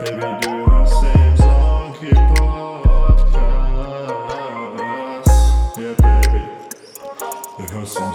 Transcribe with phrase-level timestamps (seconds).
[0.00, 3.36] Baby, du hörst den Sonky Podcast.
[5.78, 6.42] Yeah, baby.
[7.58, 8.14] Du hörst den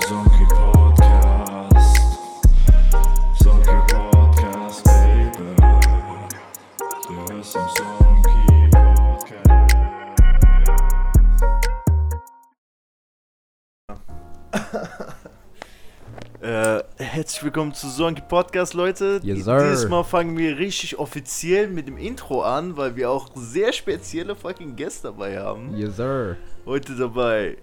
[17.56, 19.22] willkommen zu Sonky Podcast, Leute.
[19.24, 19.72] Yes, sir.
[19.72, 24.76] Diesmal fangen wir richtig offiziell mit dem Intro an, weil wir auch sehr spezielle fucking
[24.76, 25.74] Gäste dabei haben.
[25.74, 26.36] Yes, sir.
[26.66, 27.56] Heute dabei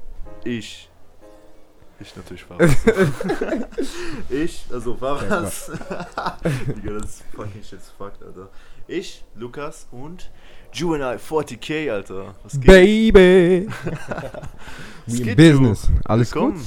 [0.44, 0.88] ich.
[2.00, 2.74] Ich natürlich Faras.
[4.30, 5.70] ich, also Faras.
[6.74, 8.48] Digga, das ist fucking shit fucked, Alter.
[8.88, 10.30] Ich, Lukas und
[10.72, 12.34] Juvenile 40k, Alter.
[12.42, 12.64] Was geht?
[12.64, 13.68] Baby!
[15.06, 15.86] Was geht, in business.
[15.86, 15.94] Ju?
[16.06, 16.54] Alles Willkommen.
[16.54, 16.62] gut?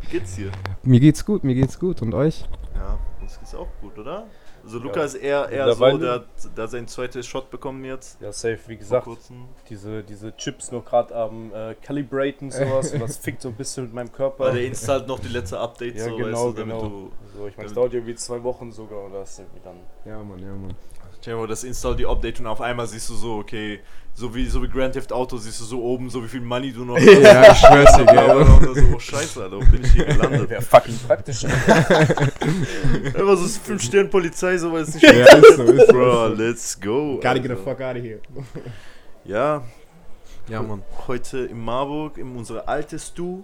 [0.00, 0.50] Wie geht's dir?
[0.84, 2.00] Mir geht's gut, mir geht's gut.
[2.00, 2.46] Und euch?
[2.82, 4.26] Ja, uns geht's auch gut, oder?
[4.64, 8.20] Also Lukas eher, eher so, der, hat- der hat seinen zweiten Shot bekommen jetzt.
[8.20, 9.44] Ja, safe, wie Vor gesagt, kurzem.
[9.68, 13.84] diese, diese Chips noch gerade am äh, Calibraten sowas und das fickt so ein bisschen
[13.84, 14.44] mit meinem Körper.
[14.46, 16.88] Weil der installt noch die letzte Update, ja, so, genau, weißt du, damit genau.
[16.88, 17.12] du...
[17.36, 19.76] so, ich meine, es dauert irgendwie zwei Wochen sogar und das irgendwie dann.
[20.04, 20.74] Ja, Mann, ja, Mann.
[21.22, 23.78] Stell dir vor, das installt die Update und auf einmal siehst du so, okay,
[24.12, 26.72] so wie, so wie Grand Theft Auto siehst du so oben, so wie viel Money
[26.72, 27.06] du noch hast.
[27.06, 28.74] Ja, ich schwör's dir, Ja, gell.
[28.74, 30.50] so, oh scheiße, Alter, wo bin ich hier gelandet?
[30.50, 31.44] Wäre fucking praktisch.
[33.14, 35.88] Immer so 5 Sterne Polizei, so weil es nicht Ja, ist so, ist.
[35.88, 37.14] Bro, let's go.
[37.22, 38.18] Gotta get the fuck out of here.
[39.24, 39.62] Ja,
[40.48, 40.82] Ja, Mann.
[41.06, 43.42] heute in Marburg, in unserer alte Stu.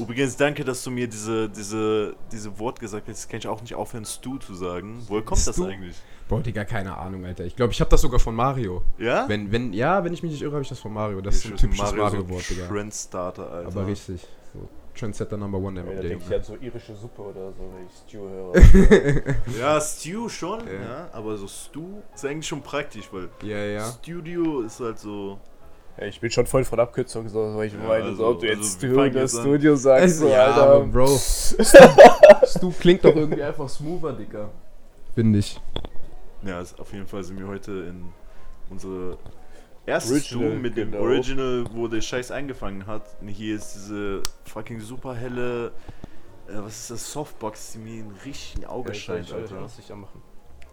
[0.00, 3.18] Übrigens, danke, dass du mir diese, diese, diese Wort gesagt hast.
[3.18, 5.04] Das kann ich auch nicht aufhören, Stu zu sagen.
[5.06, 5.66] Woher kommt das Stu?
[5.66, 5.94] eigentlich?
[6.36, 7.44] Boah, Digga, keine Ahnung, Alter.
[7.44, 8.82] Ich glaube, ich habe das sogar von Mario.
[8.98, 9.28] Ja?
[9.28, 11.20] Wenn, wenn, ja, wenn ich mich nicht irre, habe ich das von Mario.
[11.20, 12.66] Das ist ein typisches Mario-Wort, Digga.
[12.66, 13.68] Trendstarter, Alter.
[13.68, 14.26] Aber richtig.
[14.52, 17.64] So, Trendsetter Number One, der Ja, da denke ich an so irische Suppe oder so,
[17.74, 19.34] wenn ich Stew höre.
[19.60, 20.72] Ja, Stew schon, ja.
[20.72, 21.08] Ja.
[21.12, 23.90] aber so Stu ist eigentlich schon praktisch, weil Ja, ja.
[23.90, 25.38] Studio ist halt so.
[25.98, 28.40] ja, ich bin schon voll von Abkürzung, so, weil ich Ja, meine, also- so, ob
[28.40, 29.28] du also jetzt Stu fangen oder.
[29.28, 30.80] Studio sagst, so, ja, Alter.
[30.86, 31.06] Bro.
[32.46, 34.48] Stu klingt doch irgendwie einfach smoother, Digga.
[35.14, 35.60] Finde ich.
[36.46, 38.12] Ja, ist, auf jeden Fall sind wir heute in
[38.70, 39.18] unsere
[39.86, 41.04] erste Original, mit dem genau.
[41.04, 43.16] Original, wo der Scheiß eingefangen hat.
[43.20, 45.68] Und hier ist diese fucking super helle.
[46.48, 47.12] Äh, was ist das?
[47.12, 49.54] Softbox, die mir ein richtig in die Auge Ja, scheint, ich Alter.
[49.54, 50.22] anderes Licht anmachen.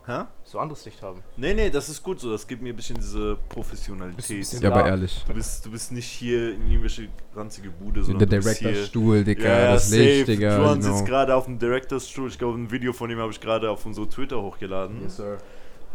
[0.07, 0.23] Hä?
[0.43, 1.21] So anderes Licht haben.
[1.37, 2.31] Nee, nee, das ist gut so.
[2.31, 4.17] Das gibt mir ein bisschen diese Professionalität.
[4.39, 5.23] bisschen- Ja, aber ehrlich.
[5.27, 8.69] Du bist, du bist nicht hier in irgendwelche ranzige Bude, Der sondern du bist hier
[8.69, 9.43] Director-Stuhl, Digga.
[9.47, 10.01] Ja, das safe.
[10.01, 10.57] Licht, Digga.
[10.57, 10.93] Juan genau.
[10.97, 12.29] sitzt gerade auf dem Director's Stuhl.
[12.29, 15.07] Ich glaube, ein Video von ihm habe ich gerade auf unsere Twitter hochgeladen.
[15.07, 15.37] sir.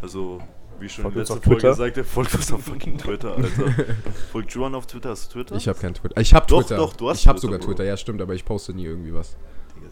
[0.02, 0.40] Also,
[0.78, 3.74] wie schon Folgt in letzter auf Folge gesagt, folgt uns auf fucking Twitter, Alter.
[4.32, 5.10] folgt Juan auf Twitter?
[5.10, 5.56] Hast du Twitter?
[5.56, 6.20] Ich habe kein Twitter.
[6.20, 6.76] Ich habe Doch, Twitter.
[6.76, 7.60] doch, du hast ich habe sogar.
[7.60, 9.36] Twitter, ja stimmt, aber ich poste nie irgendwie was.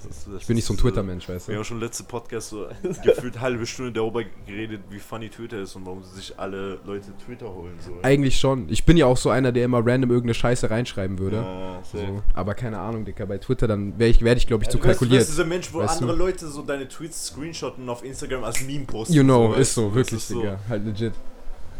[0.07, 1.65] Ist- Ich bin nicht so ein ist, äh, Twitter-Mensch, weißt Wir haben du?
[1.69, 2.67] schon letzte Podcast so
[3.05, 7.47] gefühlt halbe Stunde darüber geredet, wie funny Twitter ist und warum sich alle Leute Twitter
[7.53, 7.99] holen sollen.
[8.03, 8.69] Eigentlich schon.
[8.69, 11.37] Ich bin ja auch so einer, der immer random irgendeine Scheiße reinschreiben würde.
[11.37, 11.81] Ja.
[11.91, 12.23] So.
[12.35, 13.27] Aber keine Ahnung, Dicker.
[13.27, 15.29] Bei Twitter dann werde ich, werd ich glaube ich, Ja, zu du bist- Du bist
[15.31, 16.25] dieser Mensch, wo Weißt andere du?
[16.25, 19.15] Leute so deine Tweets screenshotten und auf Instagram als Meme posten.
[19.15, 19.81] You know, weißt ist du?
[19.83, 20.41] so, wirklich, ist so.
[20.41, 20.59] Digga.
[20.69, 21.13] Halt legit.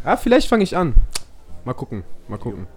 [0.03, 0.93] Ah, vielleicht fange ich an.
[1.63, 2.67] Mal gucken, mal gucken.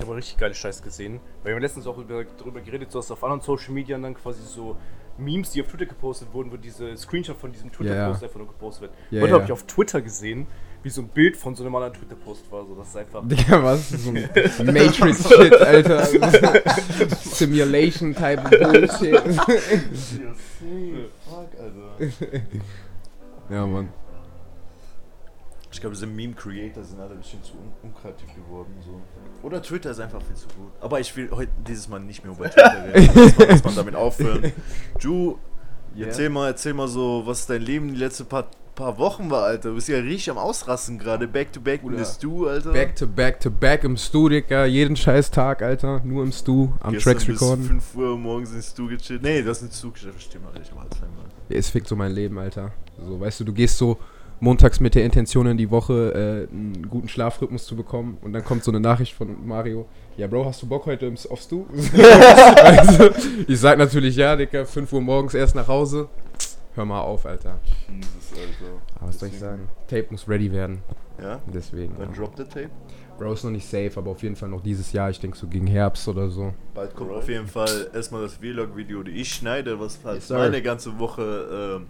[0.00, 1.20] Ich habe richtig geile Scheiß gesehen.
[1.42, 4.14] Weil wir haben letztens auch über, darüber geredet, so dass auf anderen Social Media dann
[4.14, 4.76] quasi so
[5.18, 8.26] Memes, die auf Twitter gepostet wurden, wo diese Screenshot von diesem Twitter-Post ja.
[8.28, 8.92] einfach nur gepostet wird.
[9.10, 9.34] Ja, Heute ja.
[9.34, 10.46] habe ich auf Twitter gesehen,
[10.82, 12.64] wie so ein Bild von so einem anderen Twitter-Post war.
[12.64, 13.22] So, das ist einfach.
[13.28, 13.90] Digga, was?
[13.90, 14.14] So ein
[14.64, 16.06] Matrix-Shit, Alter.
[17.20, 19.20] Simulation-Type Bullshit.
[21.28, 22.42] Fuck, Alter.
[23.50, 23.90] ja, Mann.
[25.72, 28.74] Ich glaube, diese Meme-Creator sind alle ein bisschen zu un unkreativ geworden.
[28.84, 29.00] So.
[29.46, 30.72] Oder Twitter ist einfach viel zu gut.
[30.80, 33.14] Aber ich will heute dieses Mal nicht mehr über Twitter reden.
[33.14, 34.52] Muss man, muss man damit aufhören.
[34.98, 35.36] Ju,
[35.94, 36.06] Ja.
[36.06, 39.68] erzähl, mal, erzähl mal so, was dein Leben die letzten paar, paar Wochen war, Alter.
[39.70, 41.28] Du bist ja richtig am Ausrasten gerade.
[41.28, 41.96] Back to back mit Bruder.
[41.98, 42.72] der Stu, Alter.
[42.72, 44.64] Back to back to back im Stu, Digga.
[44.64, 46.00] Jeden scheiß Tag, Alter.
[46.04, 46.70] Nur im Stu.
[46.80, 47.64] Am Gestern Tracks bis recorden.
[47.64, 49.22] 5 Uhr morgens in Stu gechillt.
[49.22, 50.14] Nee, das ist eine Stu gechillt.
[50.14, 51.12] Versteh mal, ich am Alzheimer.
[51.48, 52.72] Ja, Es fickt so mein Leben, Alter.
[53.06, 53.98] So, weißt du, du gehst so
[54.40, 58.44] montags mit der Intention in die Woche, äh, einen guten Schlafrhythmus zu bekommen und dann
[58.44, 59.86] kommt so eine Nachricht von Mario.
[60.16, 61.66] Ja, Bro, hast du Bock heute aufs Du?
[62.64, 63.10] also,
[63.46, 66.08] ich sag natürlich ja, Digga, 5 Uhr morgens erst nach Hause.
[66.74, 67.58] Hör mal auf, Alter.
[67.88, 68.72] Jesus, Alter.
[68.96, 69.68] Aber was soll ich sagen?
[69.88, 70.78] Tape muss ready werden.
[71.20, 71.40] Ja?
[71.52, 71.94] Deswegen.
[71.98, 72.16] Dann Ja.
[72.16, 72.70] drop the tape.
[73.18, 75.10] Bro, ist noch nicht safe, aber auf jeden Fall noch dieses Jahr.
[75.10, 76.54] Ich denke so gegen Herbst oder so.
[76.74, 80.62] Bald kommt auf jeden Fall erstmal das Vlog-Video, die ich schneide, was halt Yes, meine
[80.62, 81.86] ganze Woche, ähm,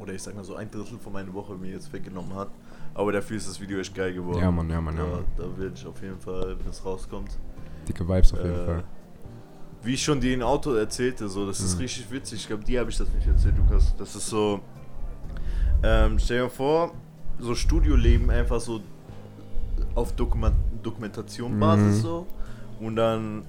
[0.00, 2.48] oder ich sag mal so ein Drittel von meiner Woche mir jetzt weggenommen hat.
[2.94, 4.40] Aber dafür ist das Video echt geil geworden.
[4.40, 5.24] Ja, Mann, ja, Mann, ja, Da, Mann.
[5.36, 7.38] da will ich auf jeden Fall, wenn es rauskommt.
[7.86, 8.84] Dicke Vibes auf jeden äh, Fall.
[9.82, 11.80] Wie ich schon dir im Auto erzählte, so, das ist Mhm.
[11.82, 12.40] richtig witzig.
[12.40, 13.94] Ich glaube, dir habe ich das nicht erzählt, Lukas.
[13.96, 14.60] Das ist so,
[15.82, 16.92] ähm, stell dir vor,
[17.38, 18.80] so Studioleben einfach so
[19.94, 22.02] auf Dokument Dokumentation-Basis Mhm.
[22.02, 22.26] so.
[22.80, 23.44] Und dann,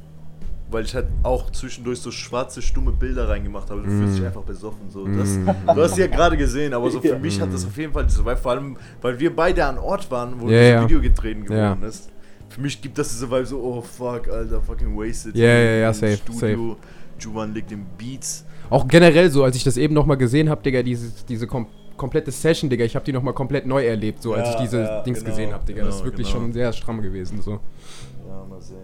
[0.72, 4.44] weil ich halt auch zwischendurch so schwarze, stumme Bilder reingemacht habe, du fühlst dich einfach
[4.44, 4.90] besoffen.
[4.90, 5.06] So.
[5.08, 5.46] Das, Mhm.
[5.68, 7.20] Du hast ja gerade gesehen, aber so für Ja.
[7.20, 7.70] mich hat das Mhm.
[7.70, 10.76] auf jeden Fall diese Vibe, vor allem, weil wir beide an Ort waren, wo Ja,
[10.76, 10.84] das.
[10.86, 12.10] Video gedreht geworden ist.
[12.50, 15.36] Für mich gibt das diese Vibe so, oh fuck, Alter, fucking wasted.
[15.36, 16.76] Ja, ja, ja, safe, Studio.
[17.20, 18.46] Juwan legt den Beats.
[18.70, 21.68] Auch generell so, als ich das eben nochmal gesehen habe, Digga, diese, diese kom
[21.98, 24.82] komplette Session, Digga, ich habe die nochmal komplett neu erlebt, so als Ja, ich diese
[24.82, 25.84] ja, Dings genau, gesehen habe, Digga.
[25.86, 26.40] das ist genau, wirklich genau.
[26.46, 27.52] schon sehr stramm gewesen, so.
[28.28, 28.78] Ja, mal sehen.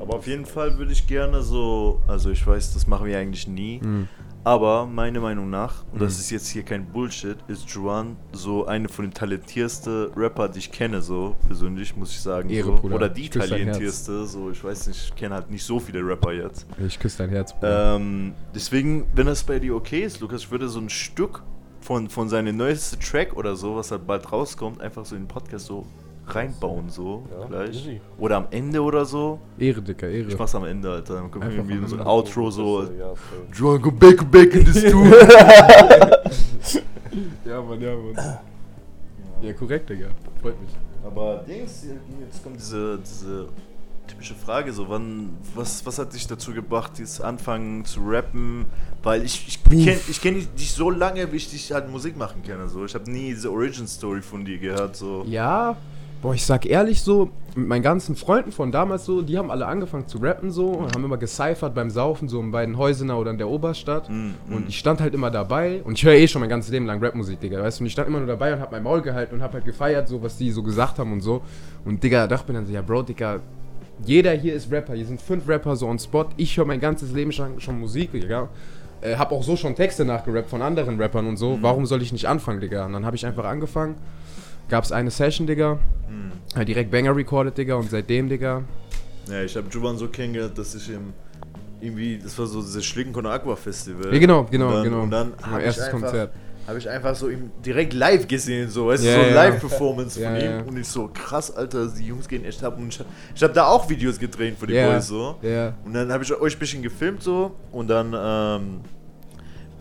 [0.00, 3.46] Aber auf jeden Fall würde ich gerne so, also ich weiß, das machen wir eigentlich
[3.48, 4.08] nie, Mhm.
[4.44, 6.20] aber meiner Meinung nach, und das Mhm.
[6.20, 10.70] ist jetzt hier kein Bullshit, ist Juan so eine von den talentiersten Rapper, die ich
[10.72, 12.48] kenne, so persönlich, muss ich sagen.
[12.50, 12.74] Ehre, so.
[12.76, 12.94] Bruder.
[12.96, 16.66] Oder die talentierste, so ich weiß nicht, ich kenne halt nicht so viele Rapper jetzt.
[16.86, 17.96] Ich küsse dein Herz, Bruder.
[17.96, 21.42] Ähm, deswegen, wenn das bei dir okay ist, Lukas, ich würde so ein Stück
[21.80, 25.28] von, von seinem neuesten Track oder so, was halt bald rauskommt, einfach so in den
[25.28, 25.84] Podcast so
[26.26, 27.70] reinbauen, so Ja, gleich.
[27.70, 28.00] easy.
[28.18, 29.38] Oder am Ende oder so.
[29.58, 30.36] Ehre, Dicker, Ich Ehre.
[30.38, 31.14] mach's am Ende, Alter.
[31.14, 32.06] Dann kommt irgendwie so ein Ende.
[32.06, 32.82] Outro so.
[32.84, 33.12] Ja.
[33.52, 35.16] Joan, go back, back in the studio.
[37.44, 38.38] Ja, Mann, ja, Mann.
[39.42, 40.06] Ja, korrekt, Digga.
[40.40, 40.70] Freut mich.
[41.04, 41.84] Aber Dings,
[42.20, 43.48] jetzt kommt diese, diese
[44.06, 48.66] typische Frage, so wann, was, was hat dich dazu gebracht, jetzt anfangen zu rappen?
[49.02, 52.42] Weil ich, ich kenne ich kenn dich so lange, wie ich dich halt Musik machen
[52.44, 52.68] kenne.
[52.68, 52.84] So.
[52.84, 54.94] Ich habe nie diese Origin Story von dir gehört.
[54.94, 55.24] So.
[55.26, 55.76] Ja,
[56.22, 59.66] boah, ich sag ehrlich so, mit meinen ganzen Freunden von damals so, die haben alle
[59.66, 63.32] angefangen zu rappen so und haben immer gecyphert beim Saufen, so in beiden Häusener oder
[63.32, 64.08] in der Oberstadt.
[64.08, 64.68] Mm, Und mm.
[64.68, 67.40] ich stand halt immer dabei und ich höre eh schon mein ganzes Leben lang Rapmusik,
[67.40, 67.82] Digga, weißt du?
[67.82, 70.08] Und ich stand immer nur dabei und hab mein Maul gehalten und hab halt gefeiert,
[70.08, 71.42] so was die so gesagt haben und so.
[71.84, 73.40] Und Digga, dachte mir dann so, ja Bro, Digga,
[74.04, 76.26] jeder hier ist Rapper, hier sind fünf Rapper so on Spot.
[76.36, 78.48] Ich höre mein ganzes Leben schon, schon Musik, Digga.
[79.00, 81.58] Äh, hab auch so schon Texte nachgerappt von anderen Rappern und so.
[81.60, 82.86] Warum soll ich nicht anfangen, Digga?
[82.86, 83.96] Und dann habe ich einfach angefangen.
[84.72, 85.74] Gab's eine Session, Digga.
[86.08, 86.56] Mm.
[86.56, 87.74] Halt direkt Banger recorded, Digga.
[87.74, 88.62] Und seitdem, Digga.
[89.30, 91.12] Ja, ich habe Juvan so kennengelernt, dass ich im
[91.78, 94.14] irgendwie, das war so dieses Schlicken con Aqua Festival.
[94.14, 95.02] Ja, genau, genau, und dann, genau.
[95.02, 96.32] Und dann Mein habe ich, erstes einfach- Konzert.
[96.66, 99.34] hab ich einfach so ihm direkt live gesehen, so, weißt Ja, du, so ja.
[99.34, 100.68] Live-Performance Ja, von ihm.
[100.68, 102.78] Und ich so, krass, Alter, die Jungs gehen echt ab.
[102.78, 105.36] Und ich, hab- ich habe da auch Videos gedreht für die Ja, Boys, so.
[105.42, 105.74] ja.
[105.84, 107.56] Und dann habe ich euch ein bisschen gefilmt, so.
[107.72, 108.80] Und dann ähm,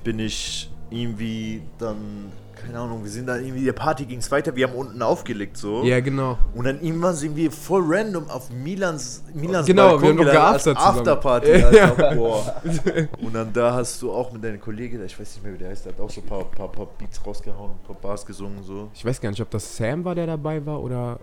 [0.04, 2.32] bin ich irgendwie dann,
[2.66, 5.58] keine Ahnung, wir sind dann irgendwie, der Party ging es weiter, wir haben unten aufgelegt,
[5.58, 5.84] so.
[5.84, 6.38] Ja, genau.
[6.56, 10.68] Und dann irgendwann sind wir voll random auf Milans, Milans Genau, wir haben noch gelandet
[10.68, 10.78] als.
[10.78, 11.66] Afterparty, Ja.
[11.68, 12.62] Alter, boah.
[13.22, 15.70] Und dann da hast du auch mit deinem Kollegen, ich weiß nicht mehr, wie der
[15.70, 18.64] heißt, der hat auch so ein paar, paar, paar Beats rausgehauen, ein paar Bars gesungen,
[18.64, 18.90] so.
[18.94, 21.20] Ich weiß gar nicht, ob das Sam war, der dabei war oder.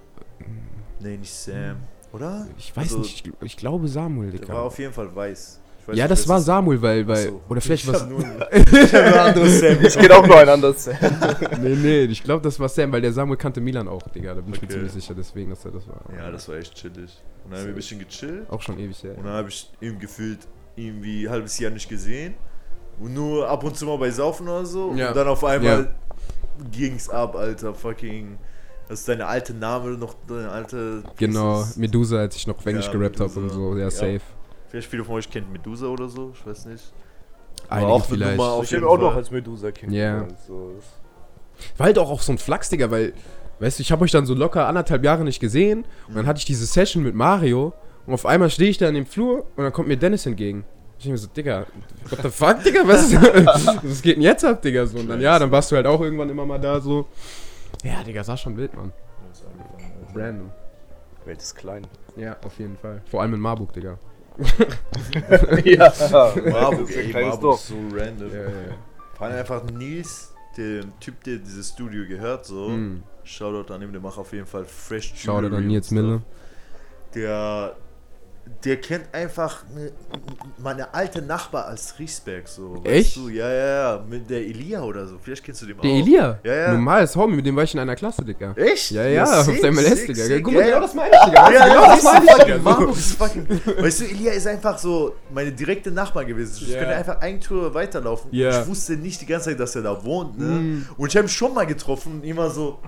[1.00, 1.76] Nee, nicht Sam,
[2.12, 2.46] oder?
[2.56, 5.60] Ich weiß Also, nicht, ich, ich glaube Samuel, Der war auf jeden Fall weiß.
[5.96, 6.40] Ja, nicht, das war.
[6.40, 7.06] Samuel, weil.
[7.08, 7.40] weil so.
[7.48, 8.02] Oder vielleicht was.
[8.02, 8.20] hab nur,
[8.52, 9.78] ich hab nur anderes Sam.
[9.82, 10.88] Es geht auch nur ein anderes.
[11.60, 14.34] Nee, nee, ich glaube, das war Sam, weil der Samuel kannte Milan auch, Digga.
[14.34, 14.74] Da bin ich mir Okay.
[14.74, 16.00] ziemlich sicher, deswegen, dass er das war.
[16.16, 17.22] Ja, das war echt chillig.
[17.44, 18.48] Und dann haben wir ein bisschen gechillt.
[18.50, 19.16] Auch schon ewig her.
[19.16, 20.40] Und dann habe ich ihm gefühlt
[20.76, 22.34] irgendwie ein halbes Jahr nicht gesehen.
[23.00, 24.92] Und nur ab und zu mal bei Saufen oder so.
[24.96, 25.08] Ja.
[25.08, 25.94] Und dann auf einmal
[26.72, 27.74] ging's ab, Alter.
[27.74, 28.38] Fucking.
[28.88, 31.02] Das ist deine alte Name, noch deine alte.
[31.16, 33.74] Genau, Medusa, als ich noch Englisch Ja, gerappt habe und so.
[33.76, 33.90] Ja, Ja.
[33.90, 34.20] safe.
[34.68, 36.92] Vielleicht viele von euch kennt Medusa oder so, ich weiß nicht.
[37.68, 38.36] Einige auch vielleicht.
[38.36, 38.98] Nummer auf Ich jeden auch Fall.
[39.04, 40.34] noch als Medusa kennengelernt.
[40.46, 43.12] So, das- War halt auch, auch so ein Flachs, Digga, weil,
[43.60, 46.38] weißt du, ich habe euch dann so locker anderthalb Jahre nicht gesehen und dann hatte
[46.38, 47.72] ich diese Session mit Mario
[48.06, 50.64] und auf einmal stehe ich da in dem Flur und dann kommt mir Dennis entgegen.
[50.98, 51.66] Ich denke mir so, Digga,
[52.10, 53.12] what the fuck, Digga, was,
[53.84, 54.98] was geht denn jetzt ab, Digga, so.
[54.98, 57.06] Und dann, ja, dann warst du halt auch irgendwann immer mal da, so.
[57.84, 58.92] Ja, Digga, sah schon wild, Mann.
[60.14, 60.50] Random.
[61.24, 61.86] Welt ist klein.
[62.16, 63.02] Ja, auf jeden Fall.
[63.10, 63.98] Vor allem in Marburg, Digga.
[65.64, 65.92] ja.
[66.10, 68.30] Marburg, Das ist ein ey, kleines Marburg so random.
[68.32, 68.50] Ja, ja.
[69.16, 72.68] Vor allem einfach Nils, der Typ, der dieses Studio gehört, so.
[72.68, 73.02] Mm.
[73.24, 75.98] Shoutout an ihm, der macht auf jeden Fall fresh Shoutout an Nils stuff.
[75.98, 76.22] Mille.
[77.14, 77.76] Der,
[78.64, 79.92] der kennt einfach ne-
[80.58, 82.76] meine alte Nachbar als Riesberg, so.
[82.84, 83.16] weißt Echt?
[83.16, 83.28] Du?
[83.28, 85.16] Ja, ja, ja, mit der Elia oder so.
[85.22, 85.94] Vielleicht kennst du den Der auch.
[85.96, 86.38] Elia?
[86.42, 86.72] Ja, ja.
[86.72, 88.52] Normales Homie, mit dem war ich in einer Klasse, Digga.
[88.56, 88.90] Echt?
[88.90, 90.24] Ja, ja, auf sick, der MLS, sick, Digga.
[90.24, 90.82] sick, Guck mal, ja, genau ja.
[90.82, 91.50] das meine ich, Digga.
[91.52, 92.58] Ja, genau ja, das meine ich, Digga.
[92.58, 93.48] Marburg ist fucking.
[93.78, 96.56] Weißt du, Elia ist einfach so meine direkte Nachbar gewesen.
[96.60, 96.78] Ich Ja.
[96.80, 98.30] könnte einfach ein Tour weiterlaufen.
[98.32, 98.62] Ja.
[98.62, 100.38] Ich wusste nicht die ganze Zeit, dass er da wohnt.
[100.38, 100.44] Ne?
[100.46, 100.86] Mm.
[100.96, 102.78] Und ich habe ihn schon mal getroffen und immer so,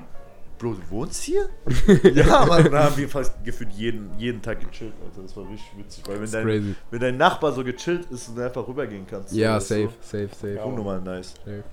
[0.60, 1.48] Bro, du wohnst hier?
[2.14, 2.42] ja.
[2.42, 4.92] Und dann haben wir fast gefühlt jeden, jeden Tag gechillt.
[5.02, 5.22] Alter.
[5.22, 6.04] Das war richtig witzig.
[6.06, 6.74] Weil wenn Das ist dein, crazy.
[6.90, 9.32] wenn dein Nachbar so gechillt ist und du einfach rübergehen kannst.
[9.32, 10.54] Ja, du, safe, safe, safe.
[10.56, 10.64] Ja.
[10.64, 11.32] Unnormal nice.
[11.44, 11.64] safe.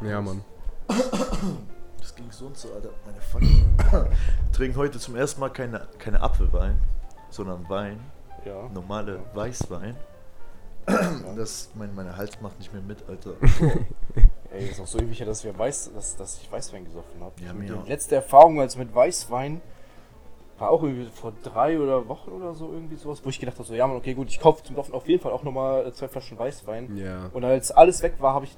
[0.00, 0.44] Ja, Mann.
[1.98, 2.90] Das ging sonst so, Alter.
[3.04, 3.66] Meine fucking.
[4.52, 6.80] Trinken heute zum ersten Mal keine, keine Apfelwein,
[7.30, 7.98] sondern Wein.
[8.44, 8.68] Ja.
[8.72, 9.96] normale Weißwein.
[11.36, 13.34] Das, mein, meine Hals macht nicht mehr mit, Alter.
[14.50, 17.34] Ey, ist auch so ewig her, dass, wir Weiß, dass, dass ich Weißwein gesoffen habe.
[17.44, 19.60] Ja, die mir letzte Erfahrung als mit Weißwein
[20.58, 23.68] war auch irgendwie vor drei oder Wochen oder so irgendwie sowas, wo ich gedacht habe,
[23.68, 25.92] so ja man, okay gut, ich kaufe zum Saufen auf jeden Fall auch nochmal äh,
[25.92, 26.96] zwei Flaschen Weißwein.
[26.96, 27.30] Ja.
[27.32, 28.56] Und als alles weg war, habe ich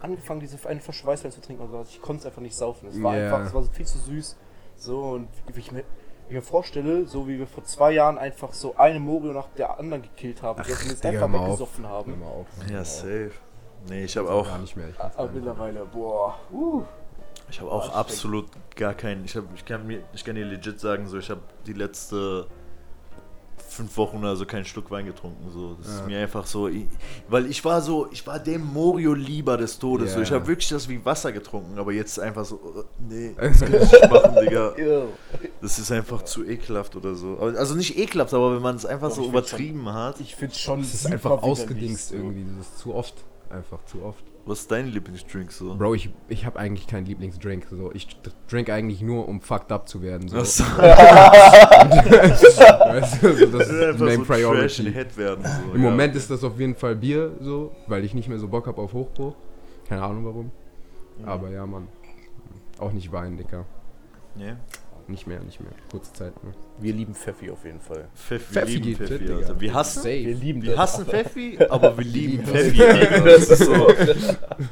[0.00, 2.88] angefangen, diese eine Flasche Weißwein zu trinken und so, ich konnte es einfach nicht saufen.
[2.88, 3.24] Es war Ja.
[3.24, 4.36] einfach, es war so viel zu süß.
[4.76, 5.84] So und wie ich mir,
[6.28, 9.78] ich mir vorstelle, so wie wir vor zwei Jahren einfach so eine Morio nach der
[9.78, 12.22] anderen gekillt haben, Ach, die wir jetzt einfach weggesoffen haben.
[12.70, 13.32] Ja, safe.
[13.88, 14.88] Nee, ich habe Auch gar nicht mehr.
[14.98, 16.38] Aber mittlerweile, boah.
[16.52, 16.82] Uh.
[17.50, 18.46] ich habe auch absolut
[18.76, 19.24] gar keinen.
[19.24, 22.46] Ich, hab, ich, kann mir, ich kann dir legit sagen, so ich habe die letzte
[23.72, 25.50] fünf Wochen oder so keinen Schluck Wein getrunken.
[25.50, 25.94] So, das Ja.
[26.00, 26.86] ist mir einfach so, ich,
[27.28, 30.12] weil ich war so, ich war dem Morio lieber des Todes.
[30.12, 30.24] So, Ja.
[30.24, 33.74] ich habe wirklich das wie Wasser getrunken, aber jetzt einfach so, äh, nee, das kann
[33.74, 34.74] ich nicht machen, Digga.
[35.60, 37.38] Das ist einfach zu ekelhaft oder so.
[37.38, 40.18] Also nicht ekelhaft, aber wenn man es einfach Doch, so übertrieben hat.
[40.20, 40.80] Ich find's schon.
[40.80, 42.16] Das ist einfach ausgedingst so.
[42.16, 42.44] irgendwie.
[42.58, 43.14] Das ist zu oft.
[43.52, 44.24] Einfach zu oft.
[44.46, 45.74] Was ist dein Lieblingsdrink so?
[45.76, 47.66] Bro, ich, ich habe eigentlich keinen Lieblingsdrink.
[47.70, 47.92] So.
[47.92, 48.08] Ich
[48.48, 50.26] drink eigentlich nur, um fucked up zu werden.
[50.26, 50.42] So.
[50.42, 50.64] So.
[50.78, 50.82] weißt
[53.22, 54.90] du, so, das ist Einfach Main so Priority.
[54.90, 55.44] Head werden.
[55.44, 55.74] So.
[55.74, 55.90] Im ja.
[55.90, 58.80] Moment ist das auf jeden Fall Bier, so, weil ich nicht mehr so Bock habe
[58.80, 59.34] auf Hochbruch.
[59.86, 60.50] Keine Ahnung warum.
[61.24, 61.88] Aber ja, Mann.
[62.78, 63.66] Auch nicht Wein, Dicker.
[64.34, 64.54] Nee.
[65.12, 65.70] Nicht mehr, nicht mehr.
[65.90, 66.42] Kurze Zeit.
[66.42, 66.52] Ne?
[66.80, 68.08] Wir lieben Pfeffi auf jeden Fall.
[68.14, 69.36] Pfeffi, Pfeffi wir lieben geht Pfeffi, Digga.
[69.36, 69.60] Alter.
[69.60, 70.16] Wir hassen, Safe.
[70.18, 73.24] lieben wir hassen aber- Pfeffi, aber wir lieben lieben Pfeffi.
[73.24, 73.74] Das ist so,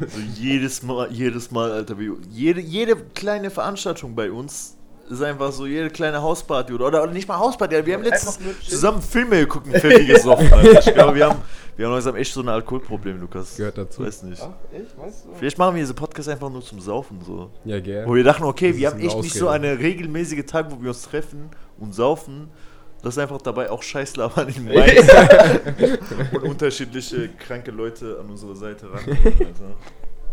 [0.09, 1.99] so jedes Mal, jedes Mal, Alter.
[1.99, 4.79] Wir, jede, jede kleine Veranstaltung bei uns
[5.11, 7.85] ist einfach so, jede kleine Hausparty oder, oder nicht mal Hausparty.
[7.85, 8.39] Wir haben letztens
[8.69, 10.53] zusammen Filme geguckt und Pfeffi gesoffen.
[10.53, 10.79] Alter.
[10.87, 11.39] Ich glaube, wir haben,
[11.77, 13.57] wir haben langsam echt so ein Alkoholproblem, Lukas.
[13.57, 14.05] Gehört dazu.
[14.05, 14.41] Weiß nicht.
[14.43, 14.97] Ach, echt?
[14.97, 15.35] Meinst du?
[15.35, 17.51] Vielleicht machen wir diese Podcast einfach nur zum Saufen so.
[17.65, 18.07] Ja, gell.
[18.07, 19.69] Wo wir dachten, okay, Das wir haben echt nicht so Ausrede.
[19.71, 22.49] eine regelmäßige Tag, wo wir uns treffen und saufen.
[23.03, 25.09] Das ist einfach dabei auch Scheißlabern in Mainz.
[26.33, 29.01] und unterschiedliche kranke Leute an unsere Seite ran.
[29.09, 29.75] Alter.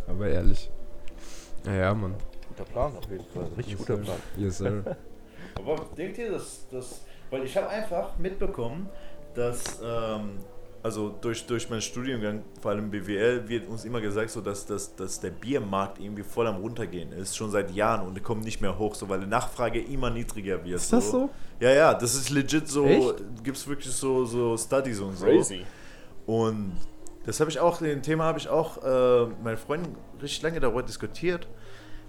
[0.08, 0.70] Aber ehrlich.
[1.66, 2.14] Ja, ja, Mann.
[2.58, 3.48] Guter Plan auf jeden Fall.
[3.56, 4.04] Richtig Yes, guter sir.
[4.04, 4.18] Plan.
[4.38, 4.84] Yes, sir.
[5.56, 7.02] Aber denkt ihr, dass das.
[7.30, 8.90] Weil ich habe einfach mitbekommen,
[9.34, 9.80] dass.
[9.84, 10.40] Ähm,
[10.84, 14.96] also durch, durch meinen Studiengang, vor allem BWL, wird uns immer gesagt, so dass, dass,
[14.96, 18.62] dass der Biermarkt irgendwie voll am runtergehen ist, schon seit Jahren und der kommt nicht
[18.62, 20.78] mehr hoch, so weil die Nachfrage immer niedriger wird.
[20.78, 21.30] Ist das so?
[21.60, 22.86] Ja, ja, das ist legit so,
[23.44, 25.26] gibt es wirklich so, so Studies und so.
[25.26, 25.66] Crazy.
[26.26, 26.78] Und
[27.26, 30.60] das habe ich auch, den Thema habe ich auch äh, mit meinen Freunden richtig lange
[30.62, 31.48] darüber diskutiert,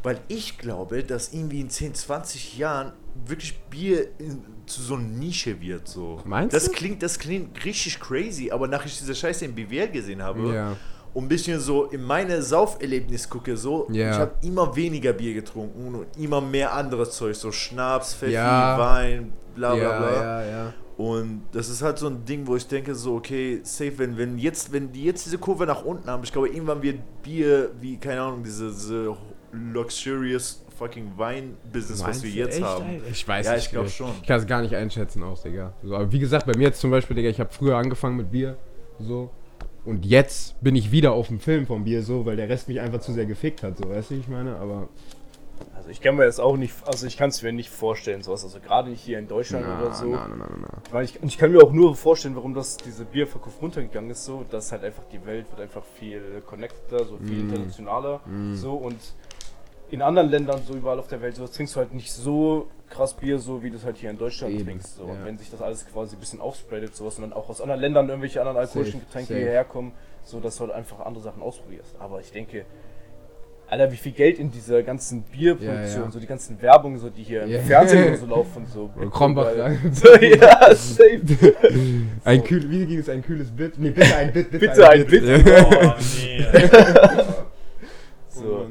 [0.03, 2.93] weil ich glaube, dass irgendwie in 10, 20 Jahren
[3.27, 5.89] wirklich Bier in, zu so einer Nische wird.
[5.89, 6.21] So.
[6.25, 6.73] Meinst das du?
[6.73, 10.77] Klingt, das klingt richtig crazy, aber nachdem ich diese Scheiße im BWL gesehen habe Ja.
[11.15, 14.11] und ein bisschen so in meine Sauferlebnis gucke, so, Ja.
[14.13, 18.79] ich habe immer weniger Bier getrunken und immer mehr anderes Zeug, so Schnaps, Pfeffi, Ja.
[18.79, 20.75] Wein, bla bla bla.
[20.97, 24.37] Und das ist halt so ein Ding, wo ich denke, so, okay, safe, wenn, wenn
[24.37, 27.97] jetzt, wenn die jetzt diese Kurve nach unten haben, ich glaube, irgendwann wird Bier wie,
[27.99, 29.17] keine Ahnung, diese, diese
[29.53, 32.85] luxurious fucking Wein-Business, was wir jetzt echt, haben.
[32.85, 33.03] Alter?
[33.11, 33.65] Ich weiß Ja, nicht.
[33.65, 34.11] ich glaube schon.
[34.23, 35.73] Ich kann es gar nicht einschätzen auch, Digga.
[35.83, 38.31] So, aber wie gesagt, bei mir jetzt zum Beispiel, Digga, ich habe früher angefangen mit
[38.31, 38.57] Bier,
[39.01, 39.31] so.
[39.85, 42.81] Und jetzt bin ich wieder auf dem Film vom Bier, so, weil der Rest mich
[42.81, 44.57] einfach zu sehr gefickt hat, so, weißt du, wie ich meine?
[44.57, 44.89] Aber.
[45.75, 48.45] Also ich kann mir das auch nicht, also ich kann es mir nicht vorstellen, sowas.
[48.45, 50.07] Also gerade nicht hier in Deutschland Na, oder so.
[50.07, 50.69] na, na, na, na.
[50.93, 54.25] Weil ich, und ich kann mir auch nur vorstellen, warum das diese Bierverkauf runtergegangen ist,
[54.25, 57.49] so, dass halt einfach die Welt wird einfach viel connected, so viel Mm.
[57.51, 58.21] internationaler,
[58.55, 58.99] so und
[59.91, 63.15] in anderen Ländern, so überall auf der Welt, so trinkst du halt nicht so krass
[63.15, 64.97] Bier, so wie du es halt hier in Deutschland Eben, trinkst.
[64.97, 65.05] So.
[65.05, 65.11] ja.
[65.13, 67.81] Und wenn sich das alles quasi ein bisschen aufspreadet, sowas und dann auch aus anderen
[67.81, 69.41] Ländern irgendwelche anderen alkoholischen Safe, Getränke safe.
[69.41, 69.93] hierher kommen,
[70.25, 71.97] so dass du halt einfach andere Sachen ausprobierst.
[71.99, 72.65] Aber ich denke,
[73.71, 76.11] Alter, wie viel Geld in dieser ganzen Bierproduktion, Ja, ja.
[76.11, 78.89] so die ganzen Werbungen, so die hier im Fernsehen und so laufen, so.
[79.11, 79.51] Krombach.
[79.93, 81.21] So, ja, safe.
[82.25, 83.11] Ein kühl, wie ging es?
[83.11, 83.79] Ein kühles Bit?
[83.79, 85.23] Nee, bitte ein Bit, Bitte ein Bit.
[85.23, 85.93] Oh,
[86.25, 86.47] nee.
[88.39, 88.67] So.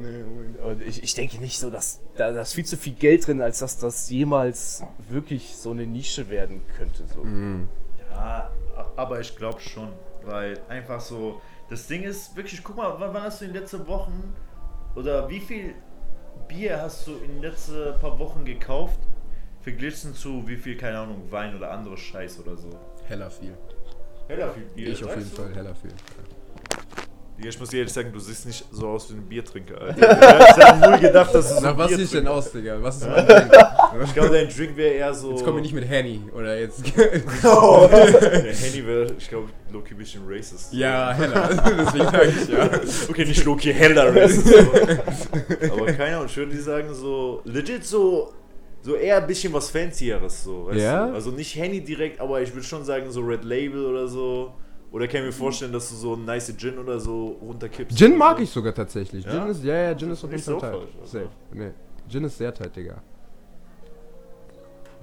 [0.64, 3.40] Und ich, ich denke nicht so, dass da da ist viel zu viel Geld drin,
[3.40, 7.04] als dass das jemals wirklich so eine Nische werden könnte.
[7.06, 7.24] So.
[7.24, 7.68] Mhm.
[8.10, 8.50] Ja,
[8.96, 9.90] aber ich glaube schon,
[10.24, 13.62] weil einfach so, das Ding ist wirklich, guck mal, wann, wann hast du in den
[13.62, 14.34] letzten Wochen
[14.94, 15.74] oder wie viel
[16.48, 18.98] Bier hast du in den letzten paar Wochen gekauft,
[19.60, 22.70] verglichen zu wie viel, keine Ahnung, Wein oder andere Scheiß oder so?
[23.06, 23.56] Heller viel.
[24.28, 24.88] Heller viel Bier.
[24.88, 25.36] Ich auf jeden du?
[25.36, 25.92] Fall heller viel.
[27.38, 29.96] Digga, ich muss dir ehrlich sagen, du siehst nicht so aus wie ein Biertrinker, Alter.
[30.50, 32.82] Ich hätte null gedacht, dass du so ein was du denn aus, Digga?
[32.82, 33.52] Was ist mein Drink?
[34.04, 35.30] Ich glaube, dein Drink wäre eher so...
[35.32, 36.82] Jetzt komm mir nicht mit Henny oder jetzt.
[37.44, 37.88] Oh.
[37.90, 40.72] Der Henny wäre, ich glaube, Loki ein bisschen racist.
[40.72, 41.48] ja, heller.
[41.78, 42.70] Deswegen sag ich ja.
[43.08, 44.54] Okay, nicht Loki, heller racist.
[44.54, 48.32] aber- Aber keine Ahnung, ich würde die sagen so, legit so,
[48.82, 51.06] so eher ein bisschen was Fancyeres so, weißt Ja?
[51.06, 51.14] du?
[51.14, 54.52] Also nicht Henny direkt, aber ich würde schon sagen so Red Label oder so.
[54.90, 57.96] Oder kann ich mir vorstellen, dass du so ein nice Gin oder so runterkippst?
[57.96, 58.42] Gin mag so?
[58.42, 59.24] ich sogar tatsächlich.
[59.24, 59.32] Ja?
[59.32, 60.88] Gin ist, ja, ja, Gin ist auf jeden nicht Fall so tight.
[61.02, 61.18] also.
[61.18, 61.28] Safe.
[61.52, 61.70] Nee.
[62.08, 62.94] Gin ist sehr tight, Digga.
[62.94, 63.00] Ja,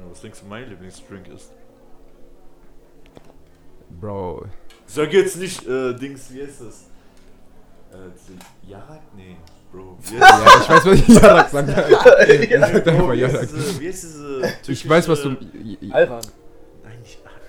[0.10, 1.52] was denkst du, mein Lieblingsdrink ist?
[4.02, 4.46] Bro.
[4.88, 6.86] Sag jetzt nicht, äh, Dings, wie ist das?
[7.92, 9.02] Äh, Jarak?
[9.16, 9.38] Nee,
[9.72, 9.98] Bro.
[10.02, 11.68] Wie heißt Ja, ich weiß, was ich Jarak sagt.
[11.70, 11.76] das?
[12.72, 15.30] Sag Bro, wie diese, wie heißt diese Ich weiß, was du.
[15.30, 15.94] nicht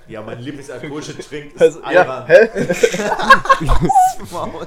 [0.08, 2.26] Ja, mein Lieblingsalkoholischer Trink ist Also, ja, Ayran.
[2.26, 2.48] hä?
[4.32, 4.66] Maul.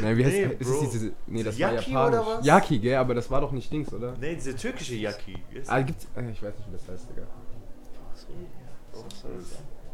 [0.00, 0.82] Nein, wie heißt Nee, ist Bro.
[0.84, 1.12] es diese.
[1.26, 2.38] Nee, das Yaki war oder japanisch.
[2.38, 2.46] was?
[2.46, 4.14] Yaki, gell, aber das war doch nicht Dings, oder?
[4.20, 5.36] Nee, diese türkische Yaki.
[5.66, 6.06] Ah, gibt's.
[6.16, 7.26] äh, Ich weiß nicht, wie das heißt, Digga.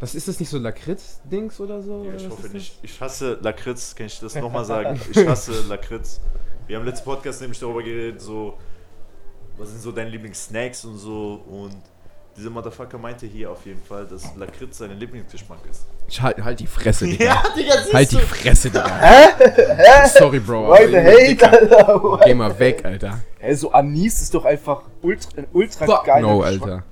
[0.01, 2.03] Was ist das nicht so Lakritz-Dings oder so?
[2.05, 2.79] Ja, oder ich hoffe nicht.
[2.83, 5.01] Ich hasse Lakritz, kann ich das nochmal sagen?
[5.11, 6.21] Ich hasse Lakritz.
[6.67, 8.59] Wir haben letzten Podcast nämlich darüber geredet, so,
[9.57, 11.43] was sind so deine Lieblingssnacks und so.
[11.49, 11.77] Und
[12.37, 15.87] dieser Motherfucker meinte hier auf jeden Fall, dass Lakritz sein Lieblingsgeschmack ist.
[16.09, 17.43] Ich halt, halt die Fresse, Digga.
[17.57, 18.17] Digga, siehst Halt die?
[18.17, 18.91] Fresse, Digga.
[20.19, 20.69] Sorry, Bro.
[20.69, 22.21] Why aber the hate, Alter?
[22.25, 23.21] Geh mal weg, Alter.
[23.39, 26.63] Hä, so Anis ist doch einfach ultra, ein ultra Fuck geiler no, Geschmack.
[26.63, 26.85] Alter.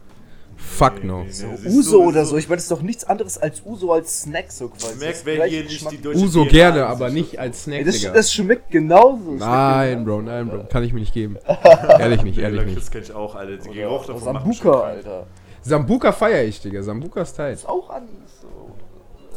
[0.62, 1.24] Fuck no.
[1.28, 2.36] So Uso oder das so.
[2.38, 4.98] Ich meine, das ist doch nichts anderes als Uso als Snack so quasi.
[5.00, 5.90] Das ist wer hier nicht Geschmack.
[5.92, 8.12] die deutsche Uso gerne, in aber nicht als Snack, Ey, das, Digga.
[8.12, 9.32] das schmeckt genauso.
[9.32, 10.64] Das Nein, schmeckt Bro, nein, Bro.
[10.70, 11.36] Kann ich mir nicht geben.
[11.98, 12.68] Ehrlich nicht, ehrlich nicht.
[12.74, 13.56] Lakritz kenn ich auch, Alter.
[13.68, 13.74] Die.
[13.74, 14.80] Geruch davon Sambuka.
[14.80, 15.26] Alter.
[15.62, 16.82] Sambuka feier ich, Digga.
[16.82, 17.54] Sambuka ist tight.
[17.54, 18.10] ist auch Anis.
[18.40, 18.48] So.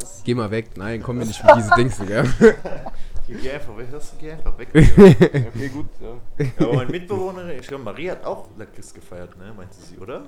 [0.00, 0.70] Das Geh mal weg.
[0.76, 2.24] Nein, komm mir nicht mit diese Dings, Digga.
[3.28, 4.68] Geh einfach weg, das geh einfach weg.
[4.72, 5.86] Okay, gut.
[6.00, 6.46] Ja.
[6.64, 9.52] Aber meine Mitbewohnerin, ich glaube, Maria hat auch Lakritz gefeiert, ne?
[9.56, 10.22] Meinte sie, oder?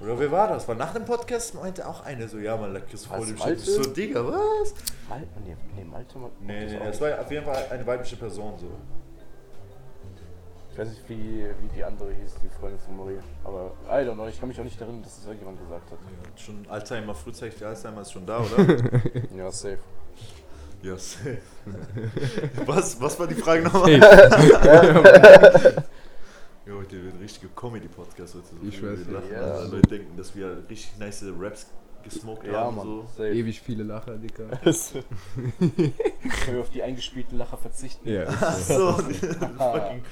[0.00, 0.68] Oder wer war das?
[0.68, 3.34] War nach dem Podcast meinte auch eine so, ja, man Lakritz vor dem.
[3.34, 4.74] Ich So, Digga, was?
[5.08, 6.36] Mal, nee, nee, Malte, Malte.
[6.40, 8.66] Nee, nee, das war auf jeden Fall eine weibliche Person so.
[10.72, 13.20] Ich weiß nicht, wie, wie die andere hieß, die Freundin von Maria.
[13.44, 15.98] Aber I don't know, ich kann mich auch nicht erinnern, dass das irgendjemand gesagt hat.
[15.98, 18.58] Ja, schon Alzheimer, frühzeitig Alzheimer ist schon da, oder?
[19.34, 19.78] Ja, safe.
[20.82, 21.38] ja, safe.
[22.66, 23.98] was, was war die Frage nochmal?
[26.66, 28.46] Ja, heute wird ein richtiger Comedy-Podcast heute.
[28.60, 29.30] So Ich weiß wir nicht.
[29.30, 29.40] Ja.
[29.40, 31.66] Also Leute denken, dass wir richtig nice Raps
[32.02, 32.76] gesmoked Ja, haben.
[32.76, 32.86] Mann.
[32.86, 33.02] So.
[33.16, 33.32] Safe.
[33.32, 34.48] Ewig viele Lacher, Digga.
[34.58, 35.92] Können
[36.48, 38.08] wir auf die eingespielten Lacher verzichten?
[38.08, 38.24] Ja.
[38.40, 38.92] Ach so,
[39.58, 40.02] fucking.